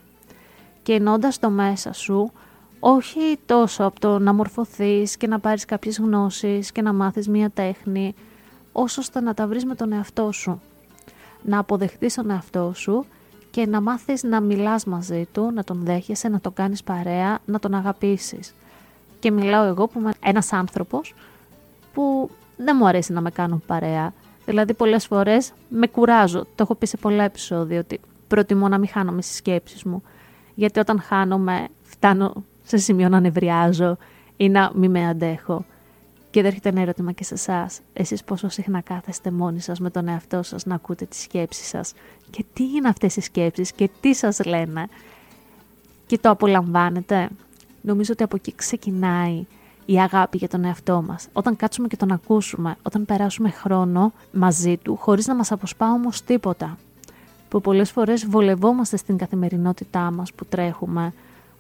Και 0.84 0.94
ενώντας 0.94 1.40
το 1.40 1.50
μέσα 1.50 1.94
σου, 1.94 2.32
όχι 2.80 3.40
τόσο 3.46 3.84
από 3.84 4.00
το 4.00 4.20
να 4.20 4.34
μορφωθείς 4.34 5.18
και 5.18 5.28
να 5.28 5.40
πάρεις 5.40 5.66
κάποιες 5.66 5.98
γνώσεις 5.98 6.72
και 6.72 6.82
να 6.82 6.94
μάθεις 6.94 7.28
μία 7.28 7.50
τέχνη, 7.50 8.16
όσο 8.78 9.02
ώστε 9.02 9.20
να 9.20 9.34
τα 9.34 9.48
βρεις 9.48 9.66
με 9.66 9.76
τον 9.76 9.92
εαυτό 9.92 10.32
σου. 10.32 10.62
Να 11.42 11.60
αποδεχτείς 11.60 12.14
τον 12.14 12.30
εαυτό 12.30 12.72
σου 12.76 13.06
και 13.52 13.66
να 13.66 13.82
μάθεις 13.82 14.24
να 14.24 14.42
μιλάς 14.42 14.86
μαζί 14.86 15.28
του, 15.32 15.52
να 15.54 15.64
τον 15.64 15.82
δέχεσαι, 15.84 16.28
να 16.28 16.40
τον 16.40 16.54
κάνεις 16.54 16.84
παρέα, 16.84 17.40
να 17.46 17.60
τον 17.60 17.74
αγαπήσεις. 17.74 18.56
Και 19.20 19.32
μιλάω 19.32 19.64
εγώ 19.64 19.88
που 19.88 20.00
είμαι 20.00 20.14
ένας 20.20 20.54
άνθρωπος 20.54 21.14
που 21.94 22.30
δεν 22.58 22.76
μου 22.80 22.88
αρέσει 22.88 23.14
να 23.14 23.22
με 23.22 23.32
κάνουν 23.32 23.64
παρέα. 23.66 24.14
Δηλαδή 24.46 24.74
πολλές 24.74 25.06
φορές 25.06 25.52
με 25.70 25.88
κουράζω. 25.88 26.40
Το 26.44 26.64
έχω 26.64 26.76
πει 26.76 26.86
σε 26.86 26.98
πολλά 26.98 27.24
επεισόδια 27.24 27.80
ότι 27.80 28.00
προτιμώ 28.28 28.68
να 28.68 28.78
μην 28.78 28.90
χάνομαι 28.90 29.22
στις 29.22 29.36
σκέψεις 29.36 29.84
μου. 29.84 30.04
Γιατί 30.56 30.80
όταν 30.80 31.02
χάνομαι 31.02 31.68
φτάνω 31.84 32.34
σε 32.64 32.78
σημείο 32.78 33.10
να 33.10 33.20
νευριάζω 33.20 33.98
ή 34.38 34.50
να 34.50 34.72
μην 34.74 34.92
με 34.92 35.08
αντέχω. 35.08 35.66
Και 36.36 36.42
δεν 36.42 36.50
έρχεται 36.50 36.70
ένα 36.70 36.82
ερώτημα 36.82 37.12
και 37.12 37.24
σε 37.24 37.34
εσάς. 37.34 37.80
Εσείς 37.94 38.24
πόσο 38.24 38.50
συχνά 38.50 38.82
κάθεστε 38.82 39.32
μόνοι 39.32 39.60
σας 39.60 39.80
με 39.80 39.90
τον 39.90 40.08
εαυτό 40.08 40.44
σας 40.44 40.66
να 40.66 40.76
ακούτε 40.76 41.06
τις 41.06 41.22
σκέψεις 41.22 41.68
σας; 41.68 41.94
Και 42.30 42.46
τι 42.54 42.64
είναι 42.64 42.88
αυτές 42.88 43.16
οι 43.16 43.22
σκέψεις 43.22 43.72
και 43.72 43.90
τι 44.02 44.14
σας 44.14 44.46
λένε; 44.46 44.88
Και 46.06 46.18
το 46.18 46.30
απολαμβάνετε; 46.30 47.30
Νομίζω 47.82 48.14
ότι 48.14 48.24
από 48.24 48.36
εκεί 48.36 48.54
ξεκινάει 48.56 49.46
η 49.86 50.00
αγάπη 50.00 50.38
για 50.38 50.48
τον 50.48 50.64
εαυτό 50.64 51.04
μας. 51.08 51.28
Όταν 51.34 51.56
κάτσουμε 51.56 51.88
και 51.88 51.98
τον 51.98 52.12
ακούσουμε, 52.12 52.76
όταν 52.82 53.06
περάσουμε 53.06 53.50
χρόνο 53.50 54.14
μαζί 54.32 54.78
του, 54.78 54.96
χωρίς 54.96 55.28
να 55.28 55.36
μας 55.36 55.52
αποσπά 55.52 55.92
όμως 55.92 56.22
τίποτα. 56.22 56.78
Που 57.50 57.62
πολλές 57.62 57.92
φορές 57.92 58.26
βολευόμαστε 58.26 58.98
στην 58.98 59.18
καθημερινότητά 59.18 60.12
μας 60.12 60.34
που 60.34 60.46
τρέχουμε, 60.46 61.14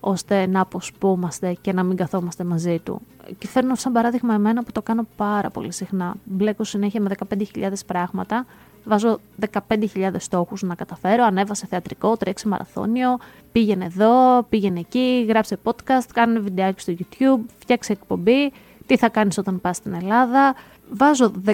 ώστε 0.08 0.48
να 0.48 0.60
αποσπούμαστε 0.60 1.58
και 1.62 1.74
να 1.74 1.84
μην 1.84 1.98
καθόμαστε 1.98 2.44
μαζί 2.44 2.80
του. 2.80 3.02
Και 3.38 3.48
φέρνω 3.48 3.76
σαν 3.76 3.92
παράδειγμα 3.92 4.34
εμένα 4.34 4.64
που 4.64 4.72
το 4.72 4.82
κάνω 4.82 5.06
πάρα 5.16 5.50
πολύ 5.50 5.74
συχνά. 5.74 6.16
Μπλέκω 6.24 6.64
συνέχεια 6.64 7.02
με 7.02 7.10
15.000 7.56 7.72
πράγματα, 7.86 8.46
βάζω 8.84 9.20
15.000 9.68 10.12
στόχους 10.18 10.62
να 10.62 10.76
καταφέρω, 10.76 11.24
ανέβασε 11.24 11.66
θεατρικό, 11.66 12.18
τρέξει 12.18 12.48
μαραθώνιο, 12.48 13.18
πήγαινε 13.52 13.86
εδώ, 13.86 14.44
πήγαινε 14.50 14.80
εκεί, 14.80 15.26
γράψε 15.30 15.58
podcast, 15.64 16.08
κάνε 16.14 16.40
βιντεάκι 16.40 16.82
στο 16.82 16.94
YouTube, 16.98 17.46
φτιάξε 17.58 17.92
εκπομπή, 17.92 18.52
τι 18.86 18.98
θα 18.98 19.10
κάνεις 19.10 19.38
όταν 19.38 19.62
πας 19.62 19.76
στην 19.78 19.94
Ελλάδα. 19.94 20.56
Βάζω 20.92 21.32
15.000 21.46 21.54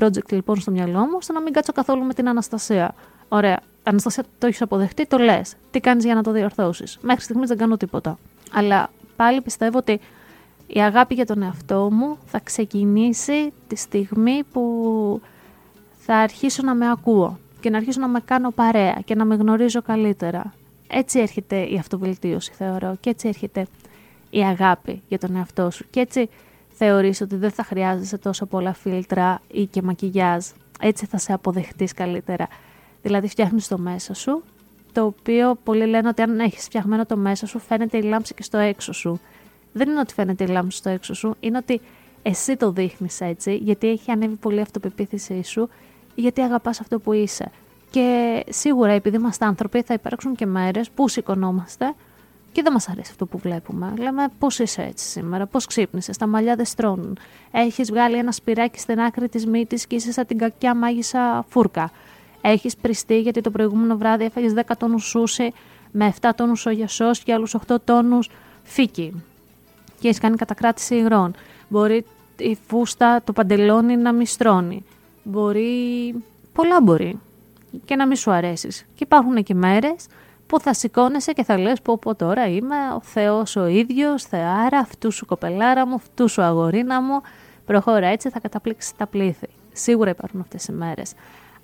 project 0.00 0.30
λοιπόν 0.30 0.56
στο 0.56 0.70
μυαλό 0.70 0.98
μου, 0.98 1.16
ώστε 1.16 1.32
να 1.32 1.40
μην 1.40 1.52
κάτσω 1.52 1.72
καθόλου 1.72 2.04
με 2.04 2.14
την 2.14 2.28
Αναστασία. 2.28 2.94
Ωραία. 3.28 3.60
Αναστασία, 3.88 4.24
το 4.38 4.46
έχεις 4.46 4.62
αποδεχτεί, 4.62 5.06
το 5.06 5.18
λες. 5.18 5.54
Τι 5.70 5.80
κάνεις 5.80 6.04
για 6.04 6.14
να 6.14 6.22
το 6.22 6.32
διορθώσεις; 6.32 6.98
Μέχρι 7.00 7.22
στιγμής 7.22 7.48
δεν 7.48 7.58
κάνω 7.58 7.76
τίποτα. 7.76 8.18
Αλλά 8.52 8.90
πάλι 9.16 9.40
πιστεύω 9.40 9.78
ότι 9.78 10.00
η 10.66 10.80
αγάπη 10.80 11.14
για 11.14 11.26
τον 11.26 11.42
εαυτό 11.42 11.90
μου 11.92 12.18
θα 12.26 12.40
ξεκινήσει 12.40 13.52
τη 13.66 13.76
στιγμή 13.76 14.42
που 14.52 15.20
θα 15.98 16.16
αρχίσω 16.16 16.62
να 16.62 16.74
με 16.74 16.90
ακούω 16.90 17.38
και 17.60 17.70
να 17.70 17.76
αρχίσω 17.76 18.00
να 18.00 18.08
με 18.08 18.20
κάνω 18.24 18.50
παρέα 18.50 18.98
και 19.04 19.14
να 19.14 19.24
με 19.24 19.34
γνωρίζω 19.34 19.82
καλύτερα. 19.82 20.54
Έτσι 20.86 21.18
έρχεται 21.18 21.56
η 21.56 21.76
αυτοβελτίωση 21.78 22.52
θεωρώ 22.52 22.96
και 23.00 23.10
έτσι 23.10 23.28
έρχεται 23.28 23.66
η 24.30 24.40
αγάπη 24.44 25.02
για 25.08 25.18
τον 25.18 25.36
εαυτό 25.36 25.70
σου 25.70 25.84
και 25.90 26.00
έτσι 26.00 26.28
θεωρείς 26.68 27.20
ότι 27.20 27.36
δεν 27.36 27.50
θα 27.50 27.64
χρειάζεσαι 27.64 28.18
τόσο 28.18 28.46
πολλά 28.46 28.72
φίλτρα 28.72 29.40
ή 29.48 29.66
και 29.66 29.82
μακιγιάζ. 29.82 30.44
Έτσι 30.80 31.06
θα 31.06 31.18
σε 31.18 31.32
αποδεχτείς 31.32 31.92
καλύτερα. 31.92 32.48
Δηλαδή 33.06 33.28
φτιάχνεις 33.28 33.68
το 33.68 33.78
μέσα 33.78 34.14
σου, 34.14 34.42
το 34.92 35.04
οποίο 35.04 35.56
πολλοί 35.64 35.86
λένε 35.86 36.08
ότι 36.08 36.22
αν 36.22 36.40
έχεις 36.40 36.64
φτιαγμένο 36.64 37.06
το 37.06 37.16
μέσα 37.16 37.46
σου 37.46 37.58
φαίνεται 37.58 37.96
η 37.96 38.02
λάμψη 38.02 38.34
και 38.34 38.42
στο 38.42 38.58
έξω 38.58 38.92
σου. 38.92 39.20
Δεν 39.72 39.88
είναι 39.88 40.00
ότι 40.00 40.14
φαίνεται 40.14 40.44
η 40.44 40.46
λάμψη 40.46 40.78
στο 40.78 40.88
έξω 40.88 41.14
σου, 41.14 41.34
είναι 41.40 41.56
ότι 41.56 41.80
εσύ 42.22 42.56
το 42.56 42.70
δείχνεις 42.70 43.20
έτσι, 43.20 43.56
γιατί 43.56 43.88
έχει 43.88 44.10
ανέβει 44.10 44.34
πολύ 44.34 44.56
η 44.56 44.60
αυτοπεποίθησή 44.60 45.42
σου, 45.42 45.68
γιατί 46.14 46.40
αγαπάς 46.40 46.80
αυτό 46.80 46.98
που 46.98 47.12
είσαι. 47.12 47.50
Και 47.90 48.44
σίγουρα 48.48 48.92
επειδή 48.92 49.16
είμαστε 49.16 49.44
άνθρωποι 49.44 49.82
θα 49.82 49.94
υπάρξουν 49.94 50.34
και 50.34 50.46
μέρες 50.46 50.90
που 50.90 51.08
σηκωνόμαστε 51.08 51.94
και 52.52 52.62
δεν 52.62 52.72
μας 52.72 52.88
αρέσει 52.88 53.10
αυτό 53.10 53.26
που 53.26 53.38
βλέπουμε. 53.38 53.94
Λέμε 53.98 54.28
πώς 54.38 54.58
είσαι 54.58 54.82
έτσι 54.82 55.08
σήμερα, 55.08 55.46
πώς 55.46 55.66
ξύπνησες, 55.66 56.16
τα 56.16 56.26
μαλλιά 56.26 56.56
δεν 56.56 56.64
στρώνουν. 56.64 57.18
Έχεις 57.50 57.90
βγάλει 57.90 58.16
ένα 58.16 58.32
σπυράκι 58.32 58.78
στην 58.78 59.00
άκρη 59.00 59.28
της 59.28 59.46
μύτης 59.46 59.86
και 59.86 59.94
είσαι 59.94 60.12
σαν 60.12 60.26
την 60.26 60.38
κακιά 60.38 60.74
μάγισσα 60.74 61.44
φούρκα. 61.48 61.90
Έχεις 62.48 62.76
πριστεί 62.76 63.20
γιατί 63.20 63.40
το 63.40 63.50
προηγούμενο 63.50 63.96
βράδυ 63.96 64.24
έφαγες 64.24 64.52
10 64.54 64.60
τόνους 64.78 65.04
σούσι 65.04 65.52
με 65.90 66.14
7 66.20 66.30
τόνους 66.36 66.60
σόγια 66.60 66.88
και 67.24 67.32
άλλους 67.32 67.56
8 67.68 67.76
τόνους 67.84 68.30
φίκι. 68.62 69.24
Και 70.00 70.08
έχεις 70.08 70.20
κάνει 70.20 70.36
κατακράτηση 70.36 70.94
υγρών. 70.94 71.34
Μπορεί 71.68 72.04
η 72.36 72.58
φούστα, 72.66 73.22
το 73.24 73.32
παντελόνι 73.32 73.96
να 73.96 74.12
μη 74.12 74.26
στρώνει. 74.26 74.84
Μπορεί. 75.22 76.14
Πολλά 76.52 76.80
μπορεί. 76.82 77.18
Και 77.84 77.96
να 77.96 78.06
μην 78.06 78.16
σου 78.16 78.30
αρέσεις. 78.30 78.86
Και 78.94 79.04
υπάρχουν 79.04 79.42
και 79.42 79.54
μέρες 79.54 80.06
που 80.46 80.60
θα 80.60 80.74
σηκώνεσαι 80.74 81.32
και 81.32 81.44
θα 81.44 81.58
λες 81.58 81.80
πω 81.80 81.98
πω 81.98 82.14
τώρα 82.14 82.48
είμαι 82.48 82.76
ο 82.94 83.00
Θεός 83.00 83.56
ο 83.56 83.66
ίδιος, 83.66 84.22
Θεάρα, 84.22 84.78
αυτού 84.78 85.12
σου 85.12 85.26
κοπελάρα 85.26 85.86
μου, 85.86 85.94
αυτού 85.94 86.28
σου 86.28 86.42
αγορίνα 86.42 87.02
μου, 87.02 87.20
προχώρα 87.66 88.06
έτσι 88.06 88.30
θα 88.30 88.40
καταπλήξει 88.40 88.96
τα 88.96 89.06
πλήθη. 89.06 89.48
Σίγουρα 89.72 90.10
υπάρχουν 90.10 90.40
αυτές 90.40 90.66
οι 90.66 90.72
μέρες. 90.72 91.12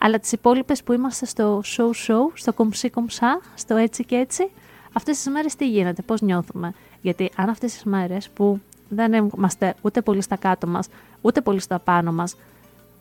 Αλλά 0.05 0.19
τις 0.19 0.33
υπόλοιπες 0.33 0.83
που 0.83 0.93
είμαστε 0.93 1.27
στο 1.27 1.63
show 1.65 1.91
show, 2.07 2.31
στο 2.35 2.53
κομψή 2.53 2.91
κομψά, 2.91 3.41
στο 3.55 3.77
έτσι 3.77 4.05
και 4.05 4.17
έτσι, 4.17 4.51
αυτές 4.93 5.17
τις 5.17 5.27
μέρες 5.33 5.57
τι 5.57 5.69
γίνεται, 5.69 6.03
πώς 6.03 6.21
νιώθουμε; 6.21 6.75
Γιατί 7.01 7.31
αν 7.37 7.49
αυτές 7.49 7.73
τις 7.73 7.85
μέρες 7.85 8.29
που 8.29 8.61
δεν 8.89 9.13
είμαστε 9.13 9.75
ούτε 9.83 10.01
πολύ 10.03 10.23
στα 10.23 10.37
κάτω 10.37 10.67
μας, 10.67 10.89
ούτε 11.21 11.41
πολύ 11.41 11.61
στα 11.61 11.79
πάνω 11.79 12.13
μας, 12.13 12.37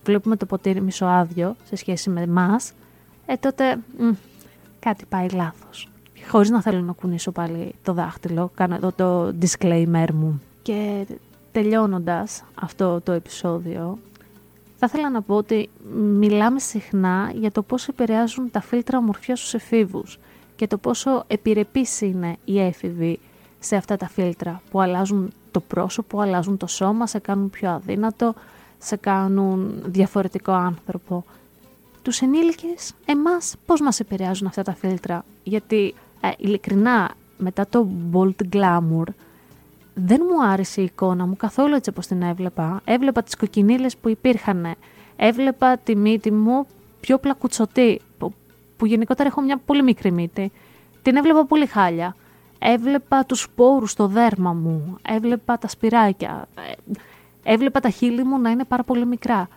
βλέπουμε 0.03 0.36
το 0.36 0.46
ποτήρι 0.46 0.81
μισοάδιο 0.81 1.55
σε 1.65 1.75
σχέση 1.75 2.10
με 2.10 2.22
εμάς, 2.22 2.72
ε 3.25 3.36
τότε 3.36 3.79
κάτι 4.79 5.05
πάει 5.10 5.29
λάθος. 5.29 5.89
Χωρίς 6.29 6.50
να 6.50 6.62
θέλω 6.62 6.81
να 6.81 6.91
κουνήσω 6.91 7.31
πάλι 7.31 7.75
το 7.84 7.93
δάχτυλο, 7.93 8.51
κάνω 8.55 8.75
εδώ 8.75 8.91
το 8.91 9.36
disclaimer 9.41 10.08
μου. 10.13 10.41
Και 10.62 11.05
τελειώνοντας 11.51 12.43
αυτό 12.55 13.01
το 13.01 13.12
επεισόδιο, 13.12 13.98
θα 14.81 14.89
ήθελα 14.89 15.09
να 15.09 15.21
πω 15.21 15.35
ότι 15.35 15.69
μιλάμε 15.93 16.59
συχνά 16.59 17.31
για 17.35 17.51
το 17.51 17.61
πώς 17.61 17.88
επηρεάζουν 17.88 18.51
τα 18.51 18.61
φίλτρα 18.61 18.97
ομορφιά 18.97 19.35
στους 19.35 19.53
εφήβους 19.53 20.19
και 20.55 20.67
το 20.67 20.77
πόσο 20.77 21.23
επιρρεπείς 21.27 22.01
είναι 22.01 22.38
οι 22.45 22.59
έφηβοι 22.59 23.19
σε 23.59 23.75
αυτά 23.75 23.97
τα 23.97 24.07
φίλτρα 24.07 24.61
που 24.71 24.81
αλλάζουν 24.81 25.31
το 25.51 25.59
πρόσωπο, 25.59 26.19
αλλάζουν 26.19 26.57
το 26.57 26.67
σώμα, 26.67 27.07
σε 27.07 27.19
κάνουν 27.19 27.50
πιο 27.50 27.69
αδύνατο, 27.69 28.33
σε 28.77 28.95
κάνουν 28.95 29.83
διαφορετικό 29.85 30.51
άνθρωπο 30.51 31.25
τους 32.01 32.21
ενήλικες, 32.21 32.93
εμάς 33.05 33.55
πώς 33.65 33.81
μας 33.81 34.00
επηρεάζουν 34.00 34.47
αυτά 34.47 34.63
τα 34.63 34.73
φίλτρα; 34.73 35.25
Γιατί 35.43 35.94
ε, 36.22 36.29
ειλικρινά 36.37 37.11
μετά 37.37 37.67
το 37.70 37.87
bold 38.13 38.53
glamour 38.53 39.05
δεν 40.05 40.22
μου 40.29 40.46
άρεσε 40.46 40.81
η 40.81 40.83
εικόνα 40.83 41.25
μου 41.25 41.35
καθόλου 41.37 41.75
έτσι 41.75 41.90
όπως 41.90 42.07
την 42.07 42.22
έβλεπα. 42.22 42.81
Έβλεπα 42.85 43.24
τις 43.24 43.35
κοκκινίλες 43.35 43.98
που 43.98 44.09
υπήρχαν. 44.09 44.75
Έβλεπα 45.16 45.77
τη 45.77 45.96
μύτη 45.96 46.31
μου 46.31 46.66
πιο 47.00 47.18
πλακουτσωτή, 47.18 48.01
που, 48.18 48.33
που 48.77 48.85
γενικότερα 48.85 49.29
έχω 49.29 49.42
μια 49.42 49.57
πολύ 49.66 49.83
μικρή 49.83 50.11
μύτη. 50.11 50.51
Την 51.01 51.16
έβλεπα 51.16 51.46
πολύ 51.46 51.66
χάλια. 51.66 52.16
Έβλεπα 52.59 53.25
τους 53.25 53.40
σπόρους 53.42 53.92
στο 53.92 54.07
δέρμα 54.07 54.53
μου. 54.53 54.98
Έβλεπα 55.07 55.57
τα 55.57 55.68
σπυράκια. 55.68 56.48
Ε, 56.55 57.51
έβλεπα 57.53 57.79
τα 57.79 57.90
χείλη 57.90 58.24
μου 58.24 58.40
να 58.40 58.50
είναι 58.50 58.64
πάρα 58.64 58.83
πολύ 58.83 59.05
μικρά. 59.05 59.48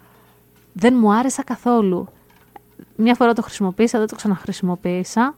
Δεν 0.73 0.95
μου 1.01 1.13
άρεσα 1.13 1.45
καθόλου 1.45 2.09
μια 2.97 3.15
φορά 3.15 3.33
το 3.33 3.43
χρησιμοποίησα, 3.43 3.99
δεν 3.99 4.09
το 4.09 4.17
ξαναχρησιμοποίησα. 4.17 5.35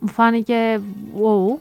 Μου 0.00 0.08
φάνηκε 0.08 0.80
wow. 1.22 1.58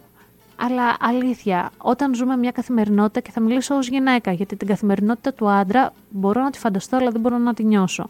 Αλλά 0.60 0.96
αλήθεια, 1.00 1.72
όταν 1.78 2.16
ζούμε 2.16 2.38
μια 2.38 2.52
καθημερινότητα 2.52 3.20
και 3.20 3.32
θα 3.32 3.40
μιλήσω 3.40 3.76
ως 3.76 3.88
γυναίκα, 3.88 4.32
γιατί 4.32 4.56
την 4.56 4.68
καθημερινότητα 4.68 5.34
του 5.34 5.50
άντρα 5.50 5.94
μπορώ 6.10 6.42
να 6.42 6.50
τη 6.50 6.60
φανταστώ, 6.60 6.98
αλλά 6.98 7.12
δεν 7.12 7.22
μπορώ 7.22 7.38
να 7.38 7.54
τη 7.54 7.64
νιώσω. 7.64 8.10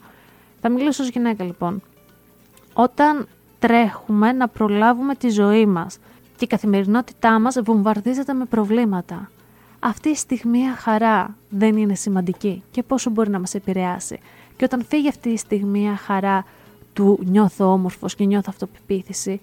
Θα 0.62 0.69
μιλήσω 0.69 1.03
ως 1.03 1.10
γυναίκα 1.10 1.43
λοιπόν. 1.43 1.81
Όταν 2.73 3.27
τρέχουμε 3.60 4.31
να 4.31 4.47
προλάβουμε 4.47 5.15
τη 5.15 5.29
ζωή 5.29 5.65
μας 5.65 5.97
και 6.38 6.45
η 6.45 6.47
καθημερινότητά 6.47 7.39
μας 7.39 7.62
βομβαρδίζεται 7.63 8.33
με 8.33 8.45
προβλήματα. 8.45 9.29
Αυτή 9.79 10.10
η 10.10 10.15
στιγμή 10.15 10.60
χαρά 10.77 11.36
δεν 11.49 11.77
είναι 11.77 11.95
σημαντική 11.95 12.63
και 12.71 12.83
πόσο 12.83 13.10
μπορεί 13.10 13.29
να 13.29 13.39
μας 13.39 13.53
επηρεάσει. 13.53 14.19
Και 14.57 14.63
όταν 14.63 14.86
φύγει 14.86 15.07
αυτή 15.07 15.29
η 15.29 15.38
στιγμή 15.38 15.95
χαρά 16.05 16.45
του 16.93 17.19
νιώθω 17.25 17.71
όμορφος 17.71 18.15
και 18.15 18.25
νιώθω 18.25 18.49
αυτοπεποίθηση, 18.49 19.41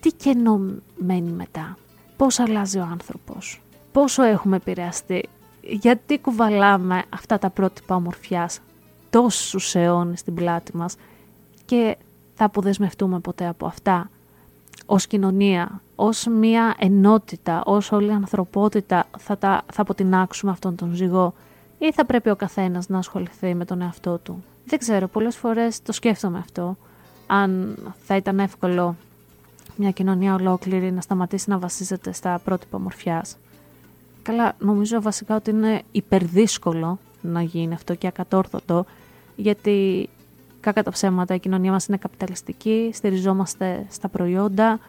τι 0.00 0.12
κενό 0.12 0.60
μένει 0.96 1.30
μετά; 1.30 1.78
Πώς 2.24 2.38
αλλάζει 2.38 2.78
ο 2.78 2.88
άνθρωπος. 2.90 3.62
Πόσο 3.92 4.22
έχουμε 4.22 4.56
επηρεαστεί. 4.56 5.28
Γιατί 5.60 6.18
κουβαλάμε 6.18 7.02
αυτά 7.08 7.38
τα 7.38 7.50
πρότυπα 7.50 7.94
ομορφιάς 7.94 8.60
τόσους 9.10 9.74
αιώνες 9.74 10.18
στην 10.18 10.34
πλάτη 10.34 10.76
μας 10.76 10.96
και 11.64 11.96
θα 12.34 12.44
αποδεσμευτούμε 12.44 13.18
ποτέ 13.18 13.46
από 13.46 13.66
αυτά 13.66 14.10
ως 14.86 15.06
κοινωνία, 15.06 15.80
ως 15.94 16.26
μια 16.26 16.74
ενότητα, 16.78 17.62
ως 17.64 17.92
όλη 17.92 18.06
η 18.06 18.12
ανθρωπότητα 18.12 19.06
θα, 19.18 19.38
τα, 19.38 19.62
θα 19.72 19.82
αποτινάξουμε 19.82 20.52
αυτόν 20.52 20.74
τον 20.74 20.94
ζυγό 20.94 21.34
ή 21.78 21.92
θα 21.92 22.04
πρέπει 22.04 22.30
ο 22.30 22.36
καθένας 22.36 22.88
να 22.88 22.98
ασχοληθεί 22.98 23.54
με 23.54 23.64
τον 23.64 23.82
εαυτό 23.82 24.18
του. 24.18 24.44
Δεν 24.64 24.78
ξέρω, 24.78 25.08
πολλές 25.08 25.36
φορές 25.36 25.82
το 25.82 25.92
σκέφτομαι 25.92 26.38
αυτό 26.38 26.76
αν 27.26 27.78
θα 28.04 28.16
ήταν 28.16 28.38
εύκολο 28.38 28.96
μια 29.76 29.90
κοινωνία 29.90 30.34
ολόκληρη 30.34 30.92
να 30.92 31.00
σταματήσει 31.00 31.50
να 31.50 31.58
βασίζεται 31.58 32.12
στα 32.12 32.40
πρότυπα 32.44 32.78
μορφιάς. 32.78 33.36
Καλά, 34.22 34.54
νομίζω 34.58 35.02
βασικά 35.02 35.36
ότι 35.36 35.50
είναι 35.50 35.82
υπερδύσκολο 35.92 36.98
να 37.20 37.42
γίνει 37.42 37.74
αυτό 37.74 37.94
και 37.94 38.06
ακατόρθωτο, 38.06 38.84
γιατί 39.36 40.08
κακά 40.60 40.82
τα 40.82 40.90
ψέματα 40.90 41.34
η 41.34 41.38
κοινωνία 41.38 41.70
μας 41.70 41.86
είναι 41.86 41.96
καπιταλιστική, 41.96 42.90
στηριζόμαστε 42.92 43.86
στα 43.90 44.08
προϊόντα, 44.08 44.80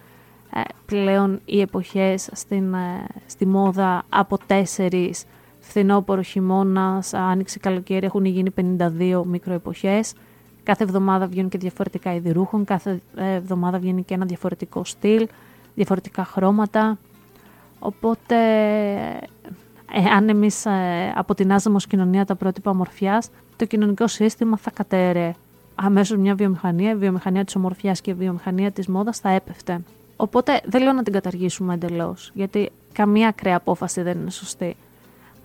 ε, 0.53 0.61
πλέον 0.85 1.39
οι 1.45 1.61
εποχές 1.61 2.29
στην, 2.31 2.73
ε, 2.73 3.05
στη 3.25 3.45
μόδα 3.45 4.05
από 4.09 4.37
τέσσερις 4.47 5.23
φθινόπωρο 5.59 6.21
χειμώνας, 6.21 7.13
άνοιξη 7.13 7.59
καλοκαίρι 7.59 8.05
έχουν 8.05 8.25
γίνει 8.25 8.49
52 8.51 9.25
μικροεποχές. 9.25 10.13
Κάθε 10.65 10.83
εβδομάδα 10.83 11.27
βγαίνουν 11.27 11.49
και 11.49 11.57
διαφορετικά 11.57 12.13
είδη 12.13 12.31
ρούχων, 12.31 12.65
κάθε 12.65 13.01
εβδομάδα 13.15 13.79
βγαίνει 13.79 14.03
και 14.03 14.13
ένα 14.13 14.25
διαφορετικό 14.25 14.83
στυλ, 14.83 15.27
διαφορετικά 15.75 16.25
χρώματα. 16.25 16.97
Οπότε, 17.79 18.35
ε, 19.93 20.09
αν 20.15 20.29
εμείς 20.29 20.65
ε, 20.65 21.13
αποτινάζαμε 21.15 21.75
ως 21.75 21.87
κοινωνία 21.87 22.25
τα 22.25 22.35
πρότυπα 22.35 22.71
ομορφιάς, 22.71 23.29
το 23.55 23.65
κοινωνικό 23.65 24.07
σύστημα 24.07 24.57
θα 24.57 24.71
κατέρε 24.71 25.33
αμέσως 25.75 26.17
μια 26.17 26.35
βιομηχανία, 26.35 26.91
η 26.91 26.95
βιομηχανία 26.95 27.45
της 27.45 27.55
ομορφιάς 27.55 28.01
και 28.01 28.11
η 28.11 28.13
βιομηχανία 28.13 28.71
της 28.71 28.87
μόδας 28.87 29.19
θα 29.19 29.29
έπεφτε. 29.29 29.81
Οπότε 30.15 30.61
δεν 30.65 30.81
λέω 30.81 30.93
να 30.93 31.03
την 31.03 31.13
καταργήσουμε 31.13 31.73
εντελώς, 31.73 32.31
γιατί 32.33 32.71
καμία 32.93 33.27
ακραία 33.27 33.55
απόφαση 33.55 34.01
δεν 34.01 34.19
είναι 34.19 34.31
σωστή 34.31 34.75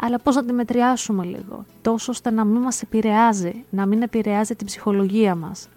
αλλά 0.02 0.18
πώς 0.18 0.34
να 0.34 0.44
τη 0.44 0.52
μετριάσουμε 0.52 1.24
λίγο, 1.24 1.64
τόσο 1.82 2.10
ώστε 2.10 2.30
να 2.30 2.44
μην 2.44 2.60
μας 2.60 2.82
επηρεάζει, 2.82 3.64
να 3.70 3.86
μην 3.86 4.02
επηρεάζει 4.02 4.54
την 4.54 4.66
ψυχολογία 4.66 5.34
μας. 5.34 5.68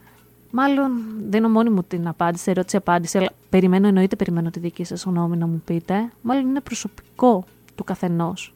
Μάλλον 0.52 0.92
δίνω 1.30 1.50
μόνη 1.50 1.70
μου 1.70 1.84
την 1.84 2.08
απάντηση, 2.08 2.52
ερώτηση 2.52 2.78
απάντηση, 2.78 3.18
αλλά 3.18 3.30
περιμένω, 3.50 3.88
εννοείται 3.88 4.16
περιμένω 4.16 4.50
τη 4.50 4.60
δική 4.60 4.84
σας 4.84 5.04
γνώμη 5.04 5.38
να 5.38 5.48
μου 5.48 5.62
πείτε. 5.66 6.12
Μάλλον 6.22 6.48
είναι 6.48 6.60
προσωπικό 6.60 7.46
του 7.76 7.84
καθενός 7.84 8.54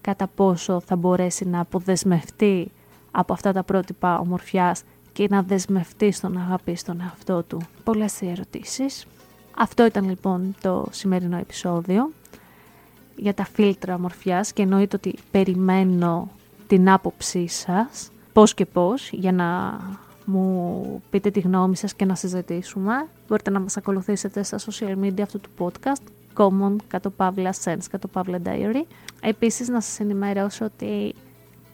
κατά 0.00 0.26
πόσο 0.26 0.80
θα 0.80 0.96
μπορέσει 0.96 1.48
να 1.48 1.60
αποδεσμευτεί 1.60 2.70
από 3.10 3.32
αυτά 3.32 3.52
τα 3.52 3.62
πρότυπα 3.62 4.18
ομορφιάς 4.18 4.82
και 5.12 5.26
να 5.30 5.42
δεσμευτεί 5.42 6.10
στον 6.12 6.36
αγάπη 6.38 6.76
στον 6.76 7.00
εαυτό 7.00 7.42
του. 7.42 7.60
Πολλές 7.84 8.22
ερωτήσεις. 8.22 9.06
Αυτό 9.56 9.84
ήταν 9.84 10.08
λοιπόν 10.08 10.54
το 10.60 10.86
σημερινό 10.90 11.36
επεισόδιο 11.36 12.10
για 13.16 13.34
τα 13.34 13.44
φίλτρα 13.44 13.98
μορφιάς 13.98 14.52
και 14.52 14.62
εννοείται 14.62 14.96
ότι 14.96 15.14
περιμένω 15.30 16.28
την 16.66 16.90
άποψή 16.90 17.46
σας 17.46 18.10
πώς 18.32 18.54
και 18.54 18.64
πώς 18.66 19.10
για 19.12 19.32
να 19.32 19.78
μου 20.24 21.02
πείτε 21.10 21.30
τη 21.30 21.40
γνώμη 21.40 21.76
σας 21.76 21.94
και 21.94 22.04
να 22.04 22.14
συζητήσουμε. 22.14 23.06
Μπορείτε 23.28 23.50
να 23.50 23.60
μας 23.60 23.76
ακολουθήσετε 23.76 24.42
στα 24.42 24.58
social 24.58 25.04
media 25.04 25.20
αυτού 25.22 25.40
του 25.40 25.50
podcast 25.58 26.02
common 26.36 26.76
κάτω 26.88 27.10
παύλα 27.10 27.54
sense 27.64 27.84
κάτω 27.90 28.08
παύλα 28.08 28.38
diary. 28.44 28.82
Επίσης 29.20 29.68
να 29.68 29.80
σας 29.80 30.00
ενημερώσω 30.00 30.64
ότι 30.64 31.14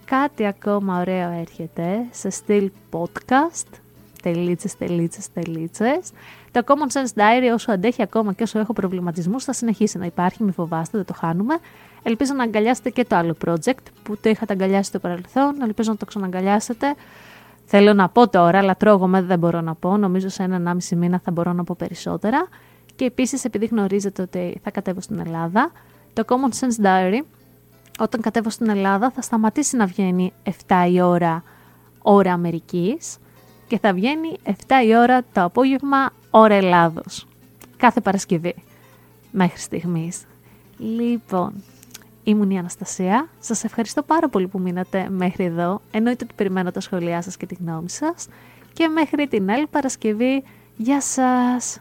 κάτι 0.05 0.47
ακόμα 0.47 1.01
ωραίο 1.01 1.31
έρχεται 1.31 2.07
σε 2.11 2.31
στυλ 2.31 2.71
podcast 2.91 3.80
τελίτσες, 4.23 4.77
τελίτσες, 4.77 5.33
τελίτσες. 5.33 6.11
Το 6.51 6.63
Common 6.67 6.93
Sense 6.93 7.21
Diary 7.21 7.55
όσο 7.55 7.73
αντέχει 7.73 8.03
ακόμα 8.03 8.33
και 8.33 8.43
όσο 8.43 8.59
έχω 8.59 8.73
προβληματισμούς 8.73 9.45
θα 9.45 9.53
συνεχίσει 9.53 9.99
να 9.99 10.07
υπάρχει, 10.07 10.43
μην 10.43 10.53
φοβάστε, 10.53 10.97
δεν 10.97 11.07
το 11.07 11.15
χάνουμε. 11.15 11.59
Ελπίζω 12.03 12.35
να 12.35 12.43
αγκαλιάσετε 12.43 12.91
και 12.91 13.05
το 13.05 13.17
άλλο 13.17 13.37
project 13.47 13.85
που 14.03 14.17
το 14.17 14.29
είχατε 14.29 14.53
αγκαλιάσει 14.53 14.89
στο 14.89 14.99
παρελθόν, 14.99 15.63
ελπίζω 15.63 15.91
να 15.91 15.97
το 15.97 16.05
ξαναγκαλιάσετε. 16.05 16.95
Θέλω 17.65 17.93
να 17.95 18.09
πω 18.09 18.29
τώρα, 18.29 18.59
αλλά 18.59 18.77
τρώγομαι 18.77 19.23
δεν 19.23 19.39
μπορώ 19.39 19.61
να 19.61 19.75
πω, 19.75 19.97
νομίζω 19.97 20.29
σε 20.29 20.43
έναν 20.43 20.69
άμιση 20.69 20.97
μήνα 20.97 21.21
θα 21.25 21.31
μπορώ 21.31 21.53
να 21.53 21.65
πω 21.65 21.75
περισσότερα. 21.79 22.49
Και 22.97 23.05
επίσης 23.05 23.45
επειδή 23.45 23.67
γνωρίζετε 23.67 24.23
ότι 24.23 24.61
θα 24.63 24.71
κατέβω 24.71 25.01
στην 25.01 25.19
Ελλάδα, 25.19 25.73
το 26.13 26.25
Common 26.27 26.59
Sense 26.61 26.87
Diary 26.87 27.21
όταν 27.99 28.21
κατέβω 28.21 28.51
στην 28.51 28.69
Ελλάδα 28.69 29.11
θα 29.11 29.23
σταματήσει 29.23 29.77
να 29.77 29.87
βγαίνει 29.87 30.33
7 30.45 30.51
η 30.91 31.01
ώρα 31.01 31.43
ώρα 32.03 32.33
Αμερικής 32.33 33.19
και 33.71 33.79
θα 33.79 33.93
βγαίνει 33.93 34.37
7 34.45 34.51
η 34.87 34.97
ώρα 34.97 35.23
το 35.33 35.43
απόγευμα 35.43 36.13
ώρα 36.31 36.55
Ελλάδος. 36.55 37.27
Κάθε 37.77 38.01
Παρασκευή 38.01 38.55
μέχρι 39.31 39.59
στιγμής. 39.59 40.25
Λοιπόν, 40.79 41.53
ήμουν 42.25 42.51
η 42.51 42.59
Αναστασία. 42.59 43.29
Σας 43.41 43.65
ευχαριστώ 43.65 44.03
πάρα 44.03 44.29
πολύ 44.29 44.47
που 44.49 44.59
μείνατε 44.59 45.09
μέχρι 45.11 45.45
εδώ. 45.45 45.81
Εννοείται 45.91 46.25
ότι 46.25 46.35
περιμένω 46.35 46.71
τα 46.71 46.81
σχόλιά 46.81 47.23
σας 47.23 47.37
και 47.37 47.47
τη 47.47 47.55
γνώμη 47.55 47.91
σας. 47.91 48.29
Και 48.73 48.89
μέχρι 48.89 49.27
την 49.29 49.51
άλλη 49.51 49.67
Παρασκευή, 49.67 50.43
γεια 50.77 51.01
σας! 51.01 51.81